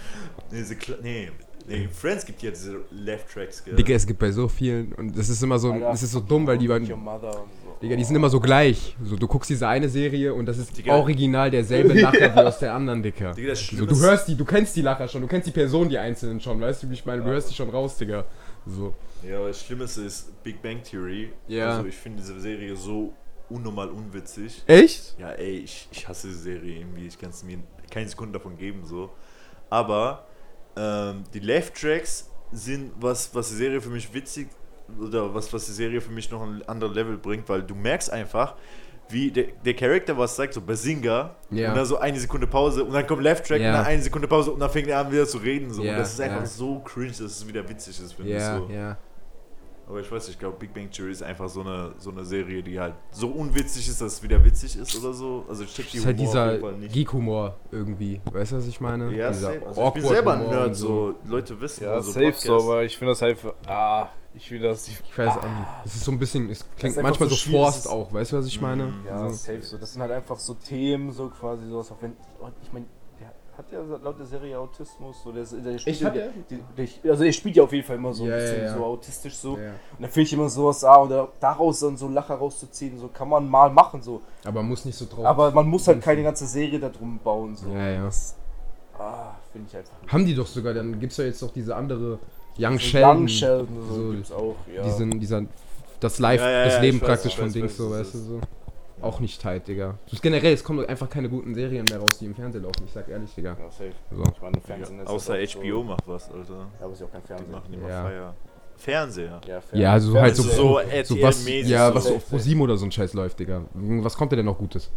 [0.53, 0.65] Nee,
[1.03, 1.31] nee,
[1.67, 3.75] nee, Friends gibt ja diese Left-Tracks, gell?
[3.77, 6.21] Digga, es gibt bei so vielen und das ist immer so, Alter, das ist so
[6.21, 7.77] dumm, weil die Your beiden, Mother und so.
[7.83, 8.97] Digga, die sind immer so gleich.
[9.03, 10.95] So, du guckst diese eine Serie und das ist Digga.
[10.97, 13.33] original derselbe Lacher wie aus der anderen, Digga.
[13.33, 15.53] Digga, das So, du ist- hörst die, du kennst die Lacher schon, du kennst die
[15.53, 17.23] Personen, die einzelnen schon, weißt du, wie ich meine?
[17.23, 18.25] Du hörst die schon raus, Digga.
[18.67, 18.95] So.
[19.29, 21.33] Ja, aber das Schlimmste ist Big Bang Theory.
[21.49, 21.77] Ja.
[21.77, 23.13] Also ich finde diese Serie so
[23.51, 24.63] unnormal unwitzig.
[24.67, 25.17] Echt?
[25.19, 27.07] Ja, ey, ich, ich hasse die Serie irgendwie.
[27.07, 27.59] Ich kann es mir
[27.91, 29.11] keine Sekunde davon geben, so.
[29.71, 30.27] Aber
[30.77, 34.49] ähm, die Left-Tracks sind was, was die Serie für mich witzig
[35.01, 38.11] oder was, was die Serie für mich noch ein anderes Level bringt, weil du merkst
[38.13, 38.55] einfach,
[39.09, 41.71] wie der, der Charakter was sagt, so Basinga, Ja.
[41.71, 43.69] und dann so eine Sekunde Pause und dann kommt Left Track Ja.
[43.69, 45.73] und dann eine Sekunde Pause und dann fängt er an wieder zu reden.
[45.73, 45.83] So.
[45.83, 48.69] Ja, und das ist einfach so cringe, dass es wieder witzig ist, finde ich so.
[48.73, 48.97] ja.
[49.87, 52.25] Aber ich weiß nicht, ich glaube, Big Bang Theory ist einfach so eine, so eine
[52.25, 55.45] Serie, die halt so unwitzig ist, dass es wieder witzig ist oder so.
[55.49, 56.93] Also ich check die Das ist halt Humor auf dieser.
[56.93, 58.21] Geek-Humor irgendwie.
[58.33, 59.15] Weißt du, was ich meine?
[59.15, 59.67] Ja, dieser safe.
[59.67, 61.85] also ich bin selber ein Nerd, so Leute wissen.
[61.85, 62.45] Ja, also safe Podcasts.
[62.47, 63.39] so, aber ich finde das halt.
[63.67, 64.89] Ah, ich will das.
[64.89, 65.69] Ich, Ich weiß auch nicht.
[65.85, 68.47] Es ist so ein bisschen, es klingt manchmal so so forst auch, weißt du, was
[68.47, 68.93] ich meine?
[69.07, 69.35] Ja, so.
[69.35, 69.77] safe so.
[69.77, 71.93] Das sind halt einfach so Themen, so quasi sowas.
[71.93, 72.87] Auch wenn, und ich meine,
[73.57, 75.17] hat ja laut der Serie Autismus.
[75.23, 76.31] So, der, der spielt, hat ja- er?
[76.51, 76.63] die-
[77.03, 78.75] der, also, er spielt ja auf jeden Fall immer so Ja, ein bisschen ja.
[78.77, 79.57] so autistisch so.
[79.59, 79.71] Ja.
[79.97, 83.29] Und da finde ich immer sowas, ah, oder daraus dann so Lacher rauszuziehen, so kann
[83.29, 84.21] man mal machen, so.
[84.45, 85.25] Aber muss nicht so drauf.
[85.25, 87.69] Aber man muss halt keine ganze Serie darum bauen, so.
[87.71, 88.05] Ja, ja.
[88.05, 88.35] Das,
[88.99, 89.93] ah, finde ich einfach.
[90.03, 90.13] nicht.
[90.13, 92.19] Haben die doch sogar, dann gibt es ja jetzt noch diese andere
[92.59, 93.17] Young So Sheldon.
[93.19, 94.83] Young Sheldon, so, so gibt's auch, ja.
[94.83, 95.43] Diesen, dieser,
[96.01, 97.91] das Live, Ja, ja, das Leben ich weiß, praktisch ich von weiß, Dings, weiß, so,
[97.91, 98.41] was weißt du, so.
[99.01, 99.99] Auch nicht tight, Digga.
[100.05, 102.85] Das ist generell, es kommen einfach keine guten Serien mehr raus, die im Fernsehen laufen,
[102.87, 103.57] ich sag ehrlich, Digga.
[103.59, 103.93] ja, safe.
[104.11, 104.23] So.
[104.23, 106.53] Ich meine, Fernsehen ist Außer halt HBO So, macht was, Alter.
[106.79, 107.51] ja, aber ist ja auch kein Die Fernsehen.
[107.51, 108.03] machen immer Ja.
[108.05, 108.35] Feier.
[108.77, 109.41] Fernseher.
[109.47, 110.75] Ja, Ja, also halt so, so so,
[111.23, 111.95] was, ja, so.
[111.95, 113.63] was so auf ProSieben oder so ein Scheiß läuft, Digga.
[113.75, 114.91] Was kommt denn noch Gutes?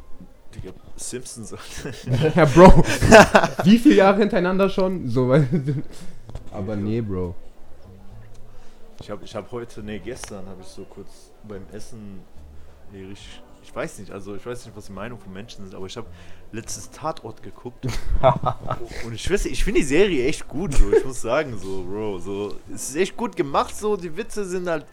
[0.56, 1.54] Digga, Simpsons.
[2.36, 2.84] Ja, Bro.
[3.64, 5.08] Wie viele Jahre hintereinander schon?
[5.08, 5.32] So,
[6.52, 7.36] aber nee, Bro.
[9.00, 12.20] Ich habe ich hab heute, nee, gestern habe ich so kurz beim Essen,
[12.92, 15.76] nee, richtig, ich weiß nicht, also ich weiß nicht, was die Meinung von Menschen sind,
[15.76, 16.08] aber ich habe
[16.54, 17.86] letztes Tatort geguckt.
[19.06, 21.84] und ich weiß nicht, ich finde die Serie echt gut, so, ich muss sagen, so,
[21.84, 24.86] Bro, so, es ist echt gut gemacht, so, die Witze sind halt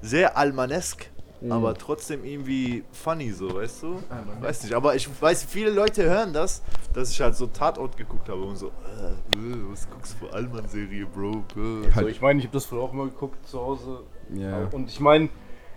[0.00, 1.10] sehr almanesk,
[1.48, 4.00] aber trotzdem irgendwie funny, so, weißt du?
[4.40, 6.62] Weiß nicht, aber ich weiß, viele Leute hören das,
[6.94, 10.32] dass ich halt so Tatort geguckt habe und so, äh, äh, was guckst du für
[10.32, 11.30] Alman-Serie, Bro?
[11.56, 11.88] Äh.
[11.88, 12.08] So, Halt.
[12.08, 14.02] ich meine, ich habe das früher auch mal geguckt zu Hause.
[14.32, 14.68] Ja.
[14.70, 15.30] Und ich meine,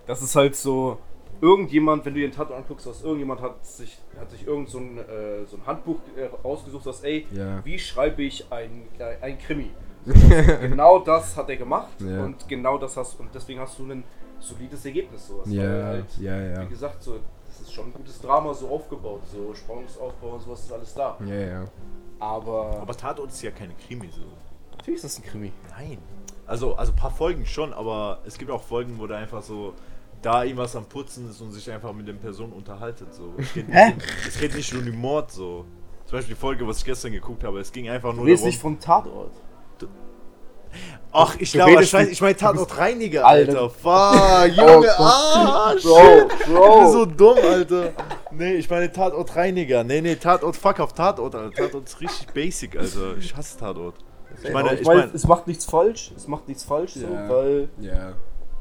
[0.06, 0.98] das ist halt so,
[1.40, 4.98] irgendjemand, wenn du den Tatort anguckst, dass irgendjemand hat sich, hat sich irgend so ein,
[4.98, 7.64] äh, so ein Handbuch äh, rausgesucht, dass, ey, Ja.
[7.64, 9.70] wie schreibe ich ein, äh, ein Krimi?
[10.60, 12.24] genau das hat er gemacht Ja.
[12.24, 14.04] und genau das hast und deswegen hast du ein
[14.38, 15.28] solides Ergebnis.
[15.28, 15.42] So.
[15.46, 16.62] Ja, halt, ja, ja.
[16.62, 20.60] Wie gesagt, so, das ist schon ein gutes Drama so aufgebaut, so Spannungsaufbau und sowas
[20.64, 21.16] ist alles da.
[21.24, 21.64] Ja, ja.
[22.18, 24.20] Aber, Aber Tatort ist ja keine Krimi so.
[24.76, 25.52] natürlich ist das ein Krimi.
[25.70, 25.98] Nein.
[26.46, 29.72] Also, also ein paar Folgen schon, aber es gibt auch Folgen, wo da einfach so
[30.24, 33.12] da irgendwas am Putzen ist und sich einfach mit den Personen unterhaltet.
[33.14, 33.34] So.
[33.38, 33.96] Es, geht nicht,
[34.28, 35.64] es geht nicht um den Mord so.
[36.06, 38.42] Zum Beispiel die Folge, was ich gestern geguckt habe, es ging einfach Du nur redest
[38.42, 38.50] darum.
[38.50, 39.32] nicht vom Tatort.
[41.12, 43.60] Ach, ich du glaube, ich, ich meine Tatort Reiniger, Alter.
[43.60, 43.70] Alter.
[43.70, 44.98] Fuck, Junge, Gott.
[44.98, 46.32] ah, Bro, shit.
[46.40, 46.90] Ich bin Bro.
[46.92, 47.92] so dumm, Alter.
[48.32, 49.84] Nee, ich meine Tatort Reiniger.
[49.84, 51.54] Nee, nee, Tatort, fuck auf Tatort, Alter.
[51.54, 53.16] Tatort ist richtig basic, Alter.
[53.18, 53.94] Ich hasse Tatort.
[54.42, 57.06] Ich meine, ich ich meine, meine, es macht nichts falsch, es macht nichts falsch, so,
[57.06, 57.28] Ja.
[57.28, 58.12] weil Ja.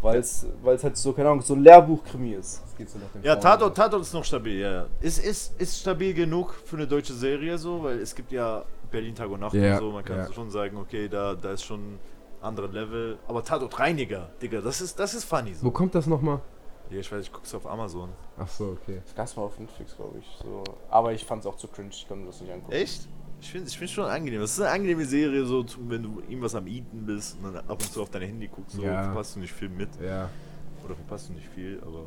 [0.04, 2.62] Weil es weil es halt so keine Ahnung so ein Lehrbuch-Krimi ist.
[2.78, 3.36] So nach dem ja.
[3.38, 4.72] Tatort, Tatort ist noch stabil, ja.
[4.72, 4.86] ja.
[5.00, 9.16] Ist, ist, ist stabil genug für eine deutsche Serie so, weil es gibt ja Berlin
[9.16, 9.92] Tag und Nacht Ja, und so.
[9.92, 10.34] Man kann ja.
[10.34, 12.00] schon sagen, okay, da, da ist schon ein
[12.42, 13.18] anderes Level.
[13.28, 15.72] Aber Tatort Reiniger, Digga, das ist, das ist funny Wo so.
[15.72, 16.42] kommt das nochmal?
[16.90, 18.10] Ja, ich weiß, ich guck's auf Amazon.
[18.38, 19.02] Ach so, okay.
[19.06, 20.28] Das gab's mal auf Netflix, glaube ich.
[20.44, 20.64] So.
[20.90, 22.74] Aber ich fand es auch zu cringe, ich konnte das nicht angucken.
[22.74, 23.08] Echt?
[23.44, 24.40] Ich finde ich find's schon angenehm.
[24.40, 27.72] Das ist eine angenehme Serie, so wenn du irgendwas am Eaten bist und dann ab
[27.72, 29.04] und zu auf dein Handy guckst, so Ja.
[29.04, 29.90] verpasst du nicht viel mit.
[30.02, 30.30] Ja.
[30.86, 32.06] Oder verpasst du nicht viel, aber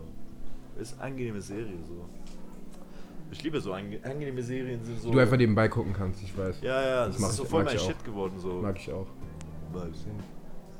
[0.80, 2.06] ist eine angenehme Serie so.
[3.30, 5.10] Ich liebe so ange angenehme Serien sind so.
[5.10, 6.62] Du einfach nebenbei gucken kannst, ich weiß.
[6.62, 7.86] Ja, ja, Das das, ist so ich- voll mein ich auch.
[7.86, 8.52] Shit geworden so.
[8.62, 9.06] Mag ich auch.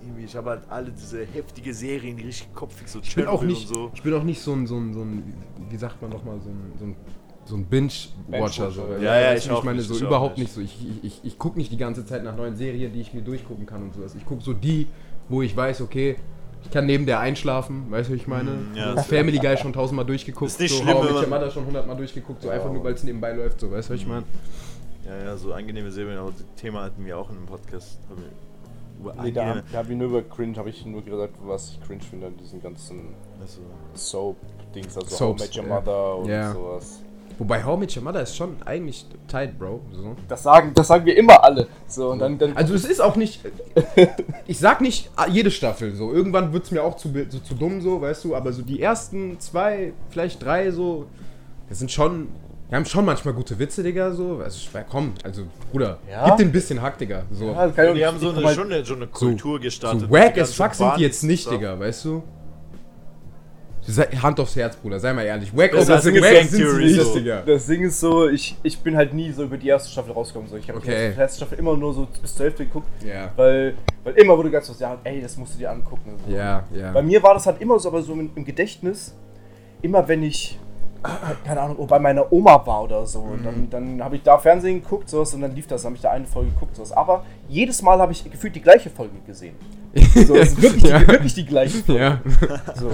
[0.01, 3.43] Irgendwie, ich habe halt alle diese heftige Serien, die richtig kopfig so Ich bin auch
[3.43, 3.91] nicht, und so.
[3.95, 5.35] ich bin auch nicht so ein, so ein, so ein
[5.69, 6.97] wie sagt man nochmal, so ein, so ein,
[7.47, 8.71] so ein Binge-Watcher.
[8.71, 8.83] So.
[8.83, 9.03] Binge-Watcher.
[9.03, 10.55] Ja, ja, weißt ich du, auch meine nicht, so ich auch überhaupt nicht.
[10.57, 10.85] nicht so.
[10.85, 13.23] Ich, ich, ich, ich gucke nicht die ganze Zeit nach neuen Serien, die ich mir
[13.23, 14.15] durchgucken kann und sowas.
[14.15, 14.87] Ich gucke so die,
[15.29, 16.17] wo ich weiß, okay,
[16.65, 18.51] ich kann neben der einschlafen, weißt du, was ich meine?
[18.51, 21.21] Mm, ja, Family Guy schon tausendmal durchgeguckt, Ist nicht so schlimm, How I Met Your
[21.21, 23.95] man- Mother schon hundertmal durchgeguckt, so einfach nur, weil es nebenbei läuft, so, weißt du,
[23.95, 24.25] was ich meine?
[25.05, 28.01] Ja, ja, so angenehme Serien, aber das Thema hatten wir auch in einem Podcast.
[28.11, 31.81] Über Nee, da, da habe ich nur über cringe, habe ich nur gesagt, was ich
[31.87, 33.61] cringe finde an diesen ganzen also,
[33.95, 35.75] Soap-Dings, also How I Soaps, Met Your ja.
[35.75, 36.53] Mother und Ja.
[36.53, 37.01] sowas.
[37.39, 39.81] Wobei How I Met Your Mother ist schon eigentlich tight, Bro.
[39.93, 40.17] So.
[40.27, 41.67] Das sagen, das sagen wir immer alle.
[41.87, 43.41] So, und dann, dann Also es ist auch nicht.
[44.47, 46.13] Ich sag nicht ah, jede Staffel so.
[46.13, 48.35] Irgendwann wird's mir auch zu, so, zu dumm so, weißt du.
[48.37, 51.07] Aber so die ersten zwei, vielleicht drei so,
[51.69, 52.29] das sind schon.
[52.69, 54.41] Wir haben schon manchmal gute Witze, Digga, so.
[54.43, 54.59] Also,
[54.91, 56.27] komm, also, Bruder, Ja?
[56.27, 57.23] gib den ein bisschen Hack, Digga.
[57.31, 60.01] So, Ja, die haben so eine, schon eine, schon eine Kultur gestartet.
[60.01, 61.71] so wack as fuck sind die jetzt nicht, Barney-Stuff.
[61.77, 62.23] Digga, weißt du?
[64.23, 65.57] Hand aufs Herz, Bruder, sei mal ehrlich.
[65.57, 67.21] Wack Das as ist wack sind sie Theory nicht, so.
[67.47, 70.49] Das Ding ist so, ich, ich bin halt nie so über die erste Staffel rausgekommen.
[70.51, 70.57] So.
[70.57, 71.13] Ich habe Okay.
[71.15, 73.31] die erste Staffel immer nur so bis zur Hälfte geguckt, Ja.
[73.37, 76.15] weil, weil immer wurde ganz was, ja, ey, das musst du dir angucken.
[76.27, 76.35] So.
[76.35, 76.93] Ja, ja.
[76.93, 79.15] Bei mir war das halt immer so, aber so im, im Gedächtnis,
[79.83, 80.59] immer wenn ich,
[81.45, 83.45] keine Ahnung, oh, bei meiner Oma war oder so, Mhm.
[83.45, 86.03] dann, dann habe ich da Fernsehen geguckt, sowas, und dann lief das, dann habe ich
[86.03, 86.91] da eine Folge geguckt, sowas.
[86.93, 89.55] Aber jedes Mal habe ich gefühlt die gleiche Folge gesehen.
[90.27, 90.99] So, es ist wirklich, Ja.
[90.99, 92.01] die, wirklich die gleiche Folge.
[92.01, 92.21] Ja.
[92.75, 92.91] So.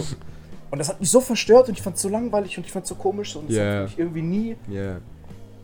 [0.73, 2.85] Und das hat mich so verstört und ich fand es so langweilig und ich fand
[2.85, 3.75] es so komisch und es Ja.
[3.77, 4.97] hat mich irgendwie nie, Ja.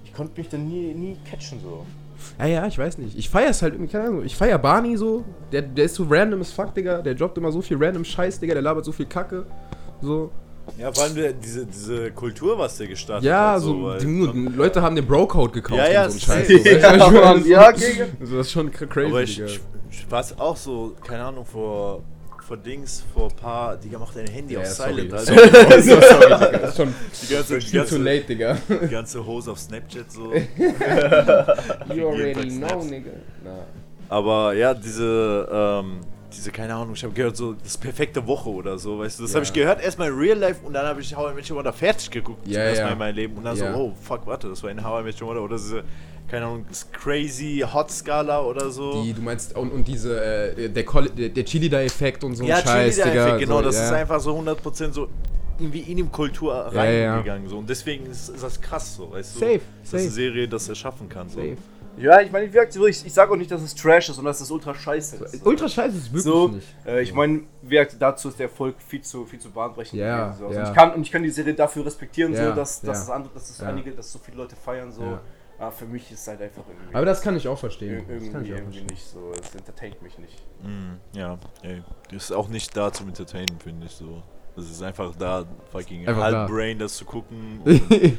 [0.04, 1.84] ich konnte mich dann nie, nie catchen so.
[2.38, 3.16] Ja, ja, ich weiß nicht.
[3.16, 4.24] Ich feier's halt irgendwie, keine Ahnung.
[4.24, 5.24] Ich feier Barney so.
[5.50, 7.00] Der, der ist so random as fuck, Digga.
[7.00, 8.52] Der droppt immer so viel random Scheiß, Digga.
[8.54, 9.46] Der labert so viel Kacke.
[10.02, 10.30] So.
[10.76, 13.62] Ja, vor allem der, diese, diese Kultur, was der gestartet Ja, hat.
[13.62, 13.82] so.
[13.84, 16.48] weil- die, Leute haben den Bro-Code gekauft Ja, ja, und so ein Scheiß.
[16.48, 17.38] safe.
[17.44, 18.16] So, ja, gegen.
[18.20, 19.46] Also das ist schon cra- crazy, Aber ich, Digga.
[19.46, 22.02] ich, ich war auch so, keine Ahnung, vor,
[22.48, 25.38] vor Dings, vor ein paar, Digga, mach dein Handy Ja, auf Silent, sorry.
[25.52, 25.82] Alter.
[25.82, 26.48] so, sorry, Digga.
[26.58, 28.58] Das ist schon Die ganze, die, viel too ganze, late, Digga.
[28.68, 30.32] die ganze Hose auf Snapchat so.
[31.94, 33.11] You already know, nigga.
[34.08, 36.00] Aber ja, diese, ähm,
[36.32, 39.32] diese, keine Ahnung, ich habe gehört, so das perfekte Woche oder so, weißt du, das
[39.32, 39.36] Ja.
[39.36, 41.56] habe ich gehört, erstmal in Real Life und dann habe ich How I Met Your
[41.56, 42.92] Mother fertig geguckt, Ja, erstmal ja.
[42.92, 43.72] in meinem Leben und dann Ja.
[43.72, 45.84] so, oh, fuck, warte, das war in How I Met Your Mother oder diese,
[46.28, 49.02] keine Ahnung, das Crazy Hot Skala oder so.
[49.02, 52.48] Die, du meinst, und, und diese, äh, der, Col- der, der Chili-Da-Effekt und so ein
[52.50, 53.06] ja, Scheiß, Digga.
[53.08, 55.08] Cheerleader-Effekt, genau, so, das ist einfach so 100% so
[55.60, 59.38] irgendwie in die Kultur reingegangen, so und deswegen ist, ist das krass, so, weißt du,
[59.40, 60.12] Safe, dass eine safe.
[60.14, 61.40] Serie das erschaffen kann, so.
[61.40, 61.56] Safe.
[62.00, 64.24] Ja, ich meine, wie gesagt, ich, ich sage auch nicht, dass es Trash ist und
[64.24, 65.44] dass es ultra scheiße ist.
[65.46, 66.66] Ultra scheiße ist wirklich so, nicht.
[66.87, 70.26] äh, ich meine, wie gesagt, dazu ist der Erfolg viel zu, viel zu bahnbrechend Ja,
[70.26, 70.38] gewesen.
[70.40, 70.46] So.
[70.48, 70.68] Also ja.
[70.68, 73.32] ich kann, und ich kann die Serie dafür respektieren, Ja, so, dass, dass, es andere,
[73.34, 74.90] dass es einige, dass so viele Leute feiern.
[74.92, 75.18] So.
[75.61, 77.94] Aber für mich ist es halt einfach irgendwie, Aber das kann ich auch verstehen.
[77.94, 78.87] ir- Das kann irgendwie, ich auch irgendwie verstehen.
[78.90, 79.32] nicht so.
[79.42, 80.37] Es entertaint mich nicht.
[80.62, 81.82] Mm, ja, ey.
[82.12, 84.22] Das ist auch nicht da zum Entertainen, finde ich so.
[84.58, 86.46] Das ist einfach da, fucking Einfach halb da.
[86.48, 87.60] Brain, das zu gucken.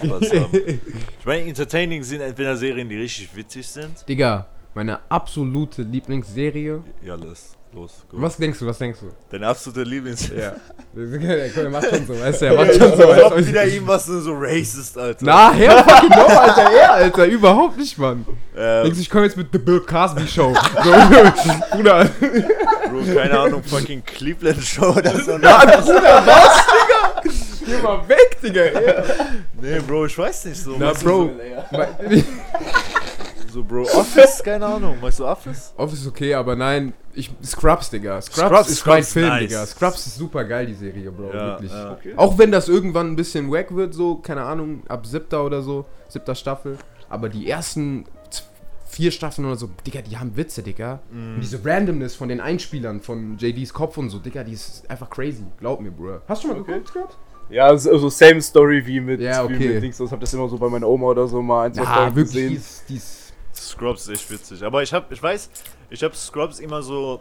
[0.00, 4.08] Ich meine, entertaining sind entweder Serien, die richtig witzig sind.
[4.08, 7.54] Digga, meine absolute Lieblingsserie, Ja, alles.
[7.74, 8.20] Los, go.
[8.20, 9.10] Was denkst du, was denkst du?
[9.30, 10.28] Dein absoluter Lieblings...
[10.28, 10.54] Ja.
[10.94, 13.08] Der macht schon so, weißt du, er macht schon so.
[13.26, 15.24] Ob Als wieder irgendwas so racist, Alter.
[15.24, 18.24] Na, Herr fucking no, Alter, er, Alter, überhaupt nicht, Mann.
[18.56, 20.54] Ähm, Denkst du, ich komme jetzt mit The Bill Cosby Show.
[20.54, 22.08] So, Bruder.
[23.02, 25.32] Bro, keine Ahnung, fucking Cleveland Show oder so.
[25.38, 27.22] Ja, Bruder, was, Digga?
[27.66, 28.60] Geh mal weg, Digga.
[28.62, 28.94] ey.
[29.60, 30.76] Nee, Bro, ich weiß nicht so.
[30.78, 31.30] Na, Bro.
[33.52, 34.96] So, Bro, Office, keine Ahnung.
[35.00, 35.72] Weißt du Office?
[35.76, 38.20] Office ist okay, aber nein, ich, Scrubs, Digga.
[38.20, 39.40] Scrubs, Scrubs- ist mein Film, nice.
[39.48, 39.66] Digga.
[39.66, 41.30] Scrubs ist super geil, die Serie, Bro.
[41.32, 41.70] Ja, wirklich.
[41.70, 41.96] ja.
[42.16, 45.84] Auch wenn das irgendwann ein bisschen wack wird, so, keine Ahnung, ab siebter oder so,
[46.08, 46.78] siebter Staffel.
[47.08, 48.06] Aber die ersten
[48.94, 51.00] vier Staffeln oder so, Digga, die haben Witze, Digga.
[51.10, 51.34] Mhm.
[51.36, 55.10] Und diese Randomness von den Einspielern, von JDs Kopf und so, Digga, die ist einfach
[55.10, 55.44] crazy.
[55.58, 56.20] Glaub mir, Bro.
[56.28, 56.72] Hast du schon mal Okay.
[56.72, 57.16] geguckt, Scrubs?
[57.50, 59.68] Ja, so also same Story wie mit, Ja, wie okay.
[59.74, 60.00] mit Dings.
[60.00, 62.32] Ich hab das immer so bei meiner Oma oder so mal ein, zwei Ja, wirklich,
[62.34, 62.56] gesehen.
[62.56, 64.62] ist, die ist Scrubs ist echt witzig.
[64.62, 65.50] Aber ich hab, ich weiß,
[65.90, 67.20] ich hab Scrubs immer so,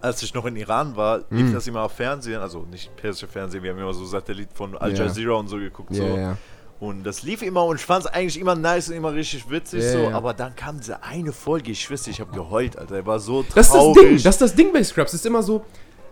[0.00, 1.54] als ich noch in Iran war, lief Mm.
[1.54, 4.92] das immer auf Fernsehen, also nicht persische Fernsehen, wir haben immer so Satellit von Al
[4.92, 5.04] Ja.
[5.04, 5.94] Jazeera und so geguckt.
[5.94, 6.02] So.
[6.02, 6.36] ja.
[6.84, 9.82] Und das lief immer und ich fand es eigentlich immer nice und immer richtig witzig
[9.82, 9.98] Ja, so.
[9.98, 10.10] ja.
[10.12, 12.96] Aber dann kam diese eine Folge, ich dir, ich hab geheult, Alter.
[12.96, 13.54] Er war so traurig.
[13.54, 15.14] Das ist das Ding, das ist das Ding bei Scrubs.
[15.14, 15.64] Es ist immer so,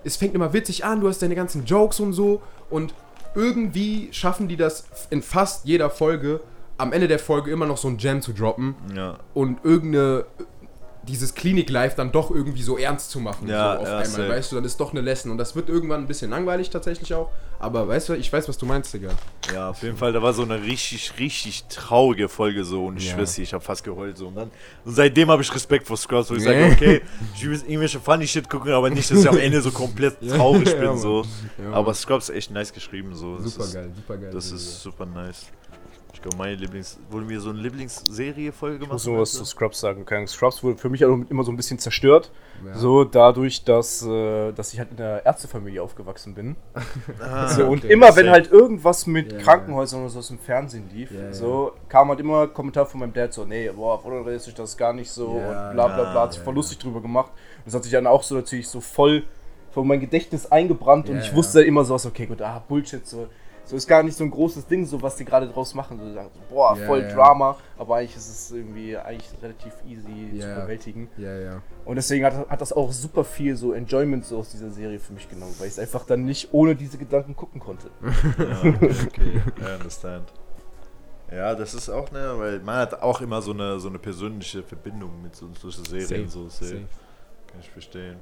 [0.05, 2.95] es fängt immer witzig an, du hast deine ganzen Jokes und so und
[3.35, 6.41] irgendwie schaffen die das in fast jeder Folge,
[6.79, 9.19] am Ende der Folge immer noch so ein Gem zu droppen ja.
[9.35, 10.25] und irgendeine
[11.09, 14.29] dieses Klinik-Life dann doch irgendwie so ernst zu machen, Ja, so auf ja, einmal, safe.
[14.29, 17.13] weißt du, dann ist doch eine Lesson und das wird irgendwann ein bisschen langweilig tatsächlich
[17.15, 19.11] auch, aber weißt du, ich weiß, was du meinst, Digga.
[19.53, 23.09] ja, auf jeden Fall, da war so eine richtig, richtig traurige Folge so und ich
[23.09, 23.15] Ja.
[23.15, 24.29] schwör's dir, ich hab fast geheult so.
[24.29, 24.51] Und, dann,
[24.85, 27.03] und seitdem habe ich Respekt vor Scrubs, wo ich sage, okay,
[27.35, 30.69] ich will irgendwelche funny Shit gucken, aber nicht, dass ich am Ende so komplett traurig
[30.69, 31.25] Ja, bin so.
[31.73, 33.37] Aber Scrubs ist echt nice geschrieben so.
[33.39, 34.31] Das super ist, geil, super geil.
[34.33, 35.47] Das ist super nice.
[36.15, 36.99] Ich glaube, meine Lieblings...
[37.11, 38.93] Wollen wir so eine Lieblingsserie-Folge Ich machen?
[38.93, 39.45] muss nur was zu?
[39.45, 40.05] Scrubs sagen.
[40.05, 42.31] Keine Ahnung, Scrubs wurde für mich auch immer so ein bisschen zerstört.
[42.65, 42.75] Ja.
[42.75, 46.57] So dadurch, dass, äh, dass ich halt in der Ärztefamilie aufgewachsen bin.
[47.21, 47.93] Ah, So, und okay.
[47.93, 51.33] immer wenn halt irgendwas mit Ja, Krankenhäusern oder so aus dem Fernsehen lief, Ja, ja.
[51.33, 54.77] so kam halt immer ein Kommentar von meinem Dad so, nee, boah, ist sich das
[54.77, 56.57] gar nicht so Ja, und bla bla bla, ja, hat sich ja, voll ja.
[56.57, 57.31] lustig drüber gemacht.
[57.59, 59.25] Und das hat sich dann auch so natürlich so voll
[59.73, 61.35] von mein Gedächtnis eingebrannt und Ja, ich ja.
[61.35, 63.29] wusste immer so, was, okay, gut, ah, Bullshit, so.
[63.73, 65.99] So ist gar nicht so ein großes Ding, so was die gerade draus machen.
[65.99, 67.09] So, sagen so, boah, Ja, voll ja.
[67.09, 70.61] Drama, aber eigentlich ist es irgendwie eigentlich relativ easy zu Ja.
[70.61, 71.09] bewältigen.
[71.17, 71.63] Ja, ja.
[71.87, 75.15] Und deswegen hat, hat das auch super viel so Enjoyment so aus dieser Serie für
[75.15, 77.89] mich genommen, weil ich es einfach dann nicht ohne diese Gedanken gucken konnte.
[78.39, 78.59] Ja,
[79.07, 80.31] okay, I understand.
[81.31, 84.63] Ja, das ist auch ne, weil man hat auch immer so eine so eine persönliche
[84.63, 86.47] Verbindung mit so solchen Serien so.
[86.51, 86.83] Safe.
[87.47, 88.17] Kann ich verstehen.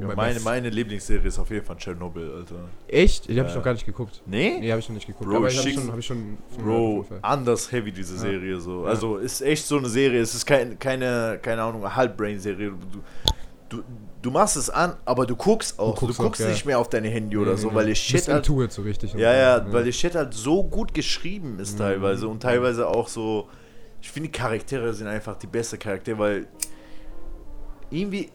[0.00, 2.54] Ja, meine, meine Lieblingsserie ist auf jeden Fall Tschernobyl, Alter.
[2.88, 3.28] Echt?
[3.28, 3.58] Die habe ich Ja.
[3.58, 4.22] noch gar nicht geguckt.
[4.26, 4.58] Nee?
[4.60, 5.28] Nee, habe ich noch nicht geguckt.
[5.28, 8.20] Bro, aber ich habe schon, hab ich schon Bro, anders heavy diese Ja.
[8.20, 8.84] Serie so.
[8.84, 8.90] Ja.
[8.90, 10.20] Also ist echt so eine Serie.
[10.20, 12.72] Es ist kein, keine, keine Ahnung, Halbbrain-Serie.
[12.90, 13.82] Du, du,
[14.22, 15.94] du machst es an, aber du guckst auch.
[15.94, 16.50] Du guckst guckst, auch, ja.
[16.52, 17.90] nicht mehr auf dein Handy oder so, Nee, weil nee.
[17.92, 19.12] Bist Shit halt, into it so richtig.
[19.14, 19.18] ja,
[19.58, 19.66] so.
[19.68, 21.78] ja, weil der Shit halt so gut geschrieben ist Mhm.
[21.78, 23.48] teilweise und teilweise auch so.
[24.02, 26.46] Ich finde die Charaktere sind einfach die beste Charaktere, weil
[27.90, 28.30] irgendwie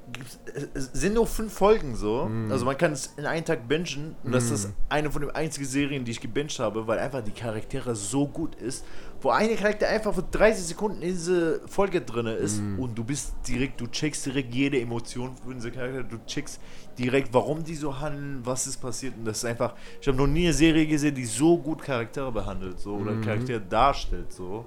[0.76, 2.26] sind nur fünf Folgen so.
[2.26, 2.52] Mhm.
[2.52, 5.66] Also man kann es in einen Tag bingen und das ist eine von den einzigen
[5.66, 8.84] Serien, die ich gebinged habe, weil einfach die Charaktere so gut ist.
[9.22, 12.80] Wo eine Charakter einfach für 30 Sekunden in diese Folge drin ist Mhm.
[12.80, 16.60] und du bist direkt, du checkst direkt jede Emotion von diese Charakter, du checkst
[16.98, 20.28] direkt, warum die so handeln, was ist passiert und das ist einfach, ich habe noch
[20.28, 23.22] nie eine Serie gesehen, die so gut Charaktere behandelt, so oder Mhm.
[23.22, 24.66] Charaktere darstellt, so.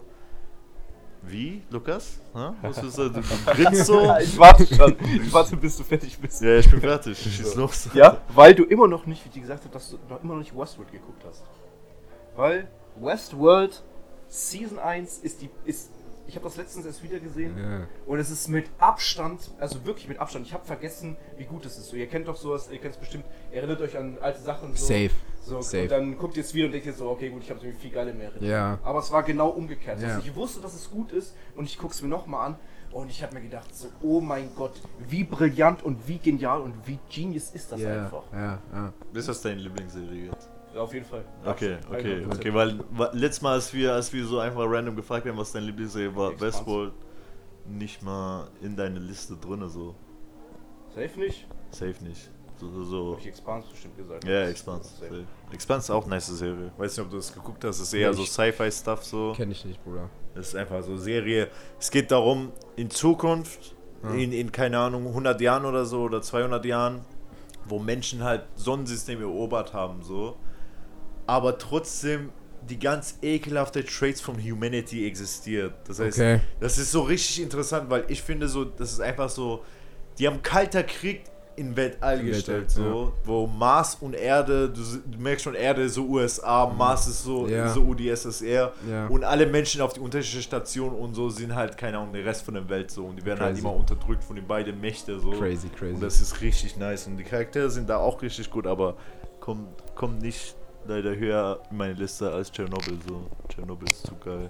[1.22, 2.20] Wie, Lukas?
[2.34, 2.54] Ha?
[2.62, 3.12] Was ist das?
[3.12, 3.20] Du
[3.52, 4.00] grinst so?
[4.20, 4.96] Ich warte schon.
[5.02, 6.40] Ich warte, bis du fertig bist.
[6.42, 7.18] Ja, ich bin fertig.
[7.18, 7.88] Schieß los.
[7.94, 10.40] Ja, weil du immer noch nicht, wie die gesagt hat, dass du noch immer noch
[10.40, 11.42] nicht Westworld geguckt hast.
[12.36, 12.68] Weil
[13.00, 13.82] Westworld
[14.28, 15.90] Season 1 ist die ist
[16.28, 17.86] ich habe das letztens erst wieder gesehen Ja.
[18.06, 20.46] und es ist mit Abstand, also wirklich mit Abstand.
[20.46, 21.88] Ich habe vergessen, wie gut es ist.
[21.88, 23.24] So, ihr kennt doch sowas, ihr kennt es bestimmt.
[23.50, 24.86] Erinnert euch an alte Sachen so.
[24.86, 25.10] Safe.
[25.48, 25.82] So, Safe.
[25.84, 27.80] und dann guckt ihr es wieder und denkt ihr so, okay, gut, ich habe irgendwie
[27.80, 28.30] viel geile mehr.
[28.40, 28.78] Ja.
[28.82, 30.00] Aber es war genau umgekehrt.
[30.00, 30.08] Ja.
[30.08, 32.56] Also ich wusste, dass es gut ist und ich gucke es mir nochmal an
[32.92, 34.72] und ich habe mir gedacht, so, oh mein Gott,
[35.08, 38.24] wie brillant und wie genial und wie genius ist das Ja, einfach.
[38.32, 38.92] ja, ja.
[39.14, 40.50] Ist das deine Lieblingsserie jetzt?
[40.74, 41.24] Ja, auf jeden Fall.
[41.46, 42.34] Okay, okay, 100%.
[42.34, 45.50] okay, weil wa- letztes Mal, als wir, als wir so einfach random gefragt haben, was
[45.52, 46.38] deine Lieblingsserie war.
[46.38, 46.92] Westworld
[47.66, 49.94] nicht mal in deine Liste drin, so.
[50.94, 51.46] Safe nicht?
[51.70, 52.30] Safe nicht.
[52.60, 53.12] So.
[53.12, 54.24] Hab ich Expanse bestimmt gesagt.
[54.24, 54.88] Ja, Expanse.
[54.98, 55.08] Safe.
[55.08, 55.24] Safe.
[55.52, 56.72] Expanse ist auch eine nice Serie.
[56.76, 57.80] Weiß nicht, ob du das geguckt hast.
[57.80, 59.32] ist eher Nee, so Sci-Fi-Stuff so.
[59.36, 60.08] Kenn ich nicht, Bruder.
[60.34, 61.48] Das ist einfach so Serie.
[61.78, 64.10] Es geht darum, in Zukunft, Ja.
[64.10, 67.00] in, in keine Ahnung, 100 Jahren oder so oder 200 Jahren,
[67.66, 70.36] wo Menschen halt Sonnensystem erobert haben, so.
[71.26, 72.30] Aber trotzdem
[72.68, 75.74] die ganz ekelhafte Traits von Humanity existiert.
[75.86, 76.40] Das heißt, Okay.
[76.60, 79.64] das ist so richtig interessant, weil ich finde so, das ist einfach so,
[80.18, 81.22] die haben kalter Krieg
[81.58, 85.82] in Weltall In gestellt, Weltall, so, wo Mars und Erde, du, du merkst schon, Erde
[85.82, 87.48] ist so USA, Mars ist so, Mhm.
[87.50, 87.68] Ja.
[87.68, 89.06] so UdSSR Ja.
[89.08, 92.42] und alle Menschen auf die unterschiedlichen Stationen und so sind halt, keine Ahnung, der Rest
[92.44, 93.66] von der Welt so und die werden halt Crazy.
[93.66, 95.30] immer unterdrückt von den beiden Mächten so.
[95.32, 95.94] Crazy, crazy.
[95.94, 98.94] Und das ist richtig nice und die Charaktere sind da auch richtig gut, aber
[99.40, 100.54] kommt, kommt nicht
[100.86, 103.26] leider höher in meine Liste als Chernobyl so.
[103.54, 104.48] Chernobyl ist zu geil.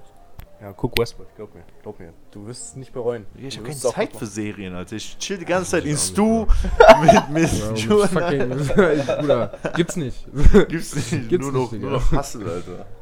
[0.61, 1.63] Ja, guck Westworld, glaub mir.
[1.83, 2.13] Glaub mir.
[2.33, 3.27] Du wirst es nicht bereuen.
[3.37, 4.27] Ich habe keine Zeit für.
[4.27, 4.97] Serien, Alter.
[4.97, 6.47] Ich chill die ganze Zeit in Stu
[7.01, 8.09] mit, mit Bro, Joanna.
[8.09, 8.67] fucking,
[9.21, 10.27] Bruder, gibt's nicht.
[10.69, 11.29] Gibt's nicht.
[11.29, 12.87] Gibt's nur, noch, nicht, nur noch Hustle, Alter.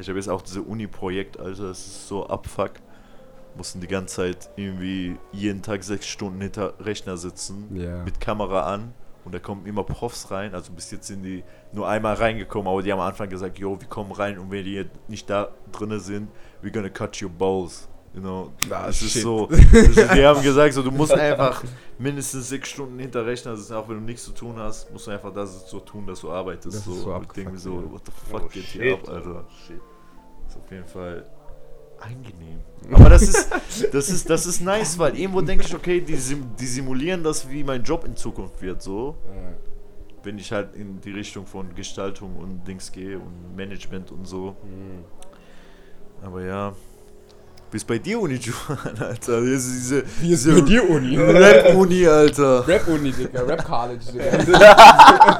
[0.00, 1.68] Ich habe jetzt auch diese Uni-Projekt, Alter.
[1.68, 2.72] Das ist so abfuck.
[3.56, 7.68] Mussten die ganze Zeit irgendwie jeden Tag sechs Stunden hinter Rechner sitzen.
[7.74, 8.04] Ja.
[8.04, 8.94] Mit Kamera an.
[9.24, 10.54] Und da kommen immer Profs rein.
[10.54, 12.68] Also bis jetzt sind die nur einmal reingekommen.
[12.68, 14.38] Aber die haben am Anfang gesagt, yo, wir kommen rein.
[14.38, 16.28] Und wenn die nicht da drinne sind,
[16.62, 17.88] we're gonna cut your balls.
[18.12, 19.46] You know, Ah, das ist so.
[19.50, 21.62] Das ist, die haben gesagt, so, du musst einfach
[21.96, 25.12] mindestens sechs Stunden hinter Rechner sitzen, auch wenn du nichts zu tun hast, musst du
[25.12, 26.66] einfach das so tun, dass du arbeitest.
[26.66, 26.94] Das ist so.
[26.94, 29.44] so Und ich denke mir so, what the fuck Oh, geht shit, hier ab, Alter?
[29.66, 29.80] Shit.
[30.48, 31.24] Ist auf jeden Fall
[32.00, 32.60] angenehm.
[32.92, 33.48] Aber das ist,
[33.92, 37.48] das ist, das ist nice, weil irgendwo denke ich, okay, die, sim die simulieren das,
[37.48, 39.16] wie mein Job in Zukunft wird, so.
[40.22, 44.56] Wenn ich halt in die Richtung von Gestaltung und Dings gehe und Management und so.
[44.62, 45.04] Mhm.
[46.22, 46.74] Aber ja.
[47.72, 49.40] Ist bei dir, Uni, Juan, Alter?
[49.42, 51.16] Hier ist diese, Wie ist diese mit dir, Uni?
[51.16, 52.66] Rap-Uni, Alter.
[52.66, 53.42] Rap-Uni, Digga.
[53.42, 55.38] Rap-College, Digga.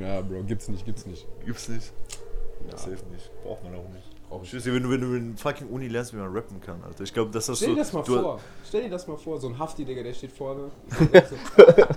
[0.00, 1.24] ja, Bro, gibt's nicht, gibt's nicht.
[1.44, 1.92] Gibt's nicht.
[2.68, 2.76] Ja.
[2.76, 3.30] Safe nicht.
[3.44, 4.05] Braucht man auch nicht.
[4.28, 6.60] Brauch Ich weiß nicht, wenn du, wenn du in fucking Uni lernst, wie man rappen
[6.60, 7.04] kann, Alter.
[7.04, 8.40] Ich glaube, das hast Stell dir das mal du, vor.
[8.66, 10.72] Stell dir das mal vor, so ein Hafti, Digga, der steht vorne.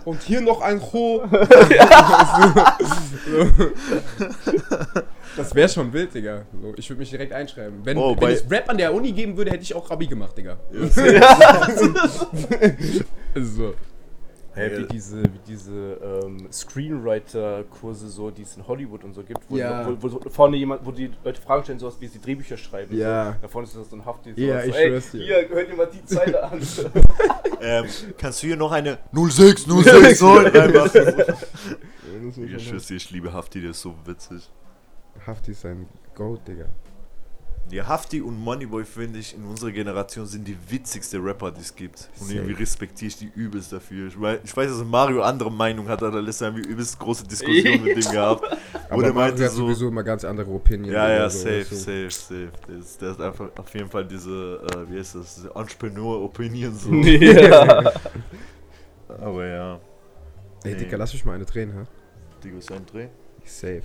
[0.05, 1.23] Und hier noch ein Cho.
[5.35, 6.45] das wäre schon wild, Digga.
[6.61, 7.83] So, ich würde mich direkt einschreiben.
[7.83, 10.37] Wenn, Oh, wenn es Rap an der Uni geben würde, hätte ich auch Abi gemacht,
[10.37, 10.59] Digga.
[13.35, 13.73] so.
[14.59, 14.77] Ja.
[14.79, 15.71] wie diese, wie diese
[16.23, 19.87] ähm, Screenwriter-Kurse, so, die es in Hollywood und so gibt, wo, Ja.
[19.87, 22.95] wo, wo, wo vorne jemand, wo die Leute Fragen stellen, sowas wie sie Drehbücher schreiben.
[22.97, 23.33] Ja.
[23.33, 23.37] So.
[23.41, 24.33] Da vorne ist das so ein Hafti.
[24.35, 25.23] Ja, sowas ich so, ey, schwör's dir.
[25.23, 26.61] Hier, hört ihr mal die Zeile an.
[27.61, 27.85] ähm,
[28.17, 30.51] kannst du hier noch eine 06, 06 holen?
[32.55, 34.49] Ich schwör's dir, ich liebe Hafti, der ist so witzig.
[35.25, 36.65] Hafti ist ein Goat, Digga.
[37.71, 41.75] Die Hafti und Moneyboy, finde ich, in unserer Generation sind die witzigste Rapper, die es
[41.75, 42.09] gibt.
[42.19, 42.33] Und Safe.
[42.35, 44.07] irgendwie respektiere ich die übelst dafür.
[44.07, 47.27] Ich weiß, ich weiß dass Mario andere Meinung hat, hat er letztes Jahr übelst große
[47.27, 48.43] Diskussionen mit dem gehabt.
[48.43, 50.93] Wo Aber der Mario meinte hat so, sowieso immer ganz andere Opinion.
[50.93, 51.75] Ja, ja, so, safe, weißt du.
[51.75, 52.51] safe, safe.
[52.99, 56.91] Der ist, einfach auf jeden Fall diese, äh, wie heißt das, diese Entrepreneur-Opinion so.
[56.93, 57.91] ja.
[59.21, 59.79] Aber ja,
[60.63, 60.79] Ey, Nee.
[60.79, 61.85] Digga, lass mich mal eine drehen, hä?
[62.43, 63.07] Digga, ist ein Dreh.
[63.45, 63.81] Safe.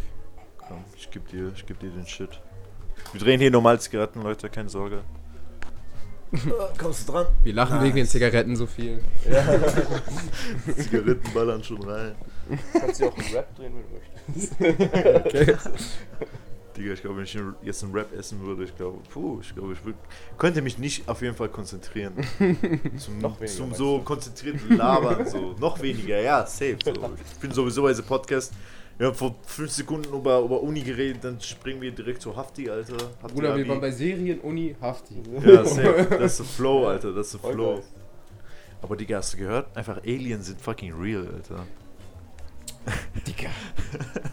[0.59, 2.40] Komm, ich geb dir, ich geb dir den Shit.
[3.12, 5.03] Wir drehen hier normal Zigaretten, Leute, keine Sorge.
[6.79, 7.27] Kommst du dran?
[7.45, 9.03] Wir lachen wegen den Zigaretten so viel.
[10.77, 12.14] Zigaretten ballern schon rein.
[12.73, 15.27] Kannst du auch einen Rap drehen, wenn du möchtest.
[15.27, 15.57] Okay.
[16.77, 19.75] Digga, ich glaube, wenn ich jetzt einen Rap essen würde, ich glaube, puh, ich glaube,
[19.75, 19.95] ich würd,
[20.38, 22.14] könnte mich nicht auf jeden Fall konzentrieren.
[22.97, 25.55] Zum, Noch weniger, zum so konzentrierten Labern, so.
[25.61, 26.79] Noch weniger, ja, safe.
[26.85, 26.93] So.
[27.33, 28.53] Ich bin sowieso bei diesem Podcast.
[28.96, 32.70] Wir haben vor fünf Sekunden über, über Uni geredet, dann springen wir direkt zu Hafti,
[32.70, 32.94] Alter.
[33.20, 33.68] Hafti Bruder, wir Abi.
[33.68, 35.16] waren bei Serien, Uni, Hafti.
[35.44, 36.07] Ja, safe.
[36.11, 37.83] Das ist der Flow, Alter, das ist der Flow.
[38.80, 39.76] Aber Digga, hast du gehört?
[39.76, 41.66] Einfach Aliens sind fucking real, Alter.
[43.26, 43.48] Digga.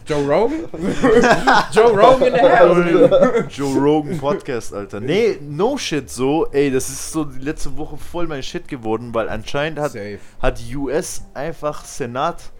[0.06, 0.68] Joe Rogan?
[1.72, 3.56] Joe Rogan in der House.
[3.56, 5.00] Joe Rogan Podcast, Alter.
[5.00, 6.46] Nee, no shit so.
[6.52, 10.18] Ey, das ist so die letzte Woche voll mein Shit geworden, weil anscheinend hat, Safe.
[10.40, 12.52] hat US einfach Senat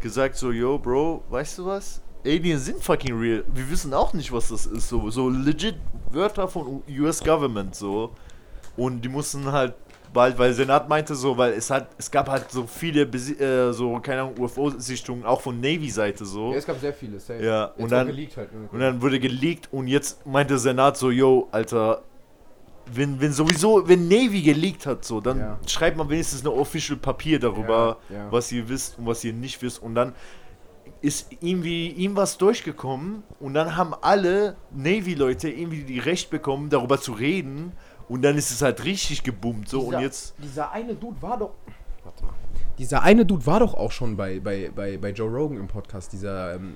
[0.00, 2.00] gesagt so, yo, Bro, weißt du was?
[2.24, 3.44] Aliens sind fucking real.
[3.54, 4.88] Wir wissen auch nicht, was das ist.
[4.88, 5.76] So, so legit
[6.10, 8.10] Wörter von US Government so.
[8.76, 9.74] Und die mussten halt
[10.12, 13.72] bald, weil Senat meinte so, weil es hat, es gab halt so viele, Besi äh,
[13.72, 16.50] so, keine Ahnung, UFO-Sichtungen, auch von Navy-Seite so.
[16.52, 17.42] Ja, es gab sehr viele, safe.
[17.44, 18.52] Ja, Jetzt und dann- halt.
[18.52, 18.68] ne?
[18.72, 22.02] Und dann wurde geleakt und jetzt meinte Senat so, yo, Alter,
[22.92, 25.58] wenn, wenn sowieso, wenn Navy geleakt hat, so, dann Ja.
[25.66, 28.32] schreibt man wenigstens eine official Papier darüber, Ja, ja.
[28.32, 29.82] was ihr wisst und was ihr nicht wisst.
[29.82, 30.14] Und dann
[31.02, 37.00] ist irgendwie ihm was durchgekommen und dann haben alle Navy-Leute irgendwie die Recht bekommen, darüber
[37.00, 37.72] zu reden.
[38.08, 39.68] Und dann ist es halt richtig geboomt.
[39.68, 40.34] So, und Dieser- jetzt.
[40.42, 41.52] Dieser eine Dude war doch.
[42.04, 42.34] Warte mal.
[42.78, 46.12] Dieser eine Dude war doch auch schon bei, bei, bei, bei Joe Rogan im Podcast.
[46.12, 46.74] Dieser, ähm,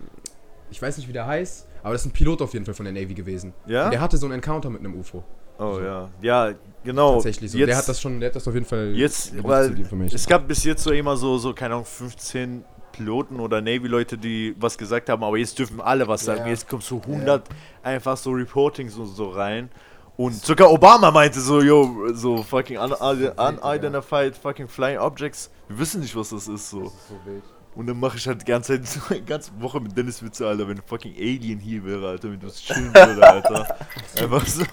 [0.70, 2.84] ich weiß nicht, wie der heißt, aber das ist ein Pilot auf jeden Fall von
[2.84, 3.52] der Navy gewesen.
[3.66, 3.86] Ja?
[3.86, 5.24] Und der hatte so einen Encounter mit einem UFO.
[5.58, 6.08] Oh ja.
[6.20, 6.52] Ja,
[6.82, 7.14] genau.
[7.14, 7.58] Tatsächlich so.
[7.58, 8.92] Jetzt, der hat das schon, der hat das auf jeden Fall.
[8.94, 9.74] Jetzt, weil
[10.12, 14.54] es gab bis jetzt so immer so, so keine Ahnung, 15 Piloten oder Navy-Leute, die
[14.58, 16.42] was gesagt haben, aber jetzt dürfen alle was sagen.
[16.42, 16.48] Ja.
[16.48, 17.48] Jetzt kommt so 100
[17.82, 19.68] einfach so Reportings und so rein.
[20.16, 25.50] Und sogar Obama meinte so, yo, so fucking un un unidentified fucking flying objects.
[25.68, 26.84] Wir wissen nicht, was das ist, so.
[26.84, 27.42] So wild.
[27.74, 30.46] Und dann mache ich halt die ganze Zeit, so eine ganze Woche mit Dennis Witze,
[30.46, 33.76] Alter, wenn ein fucking Alien hier wäre, Alter, wenn du es chillen würde, Alter.
[34.20, 34.64] Einfach so,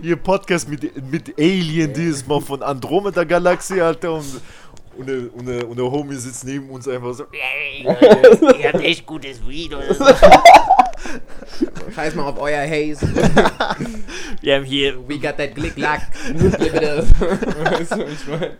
[0.00, 4.40] hier Podcast mit, mit Alien, dieses Mal von Andromeda Galaxie, Alter, und,
[4.96, 9.04] und, der, und, der, und der Homie sitzt neben uns einfach so, Ihr habt echt
[9.04, 10.04] gutes Weed oder so.
[11.94, 13.06] Scheiß mal auf euer Haze.
[14.40, 16.02] Wir haben hier, We got that glick-lack.
[16.32, 18.58] weißt du, was ich meine?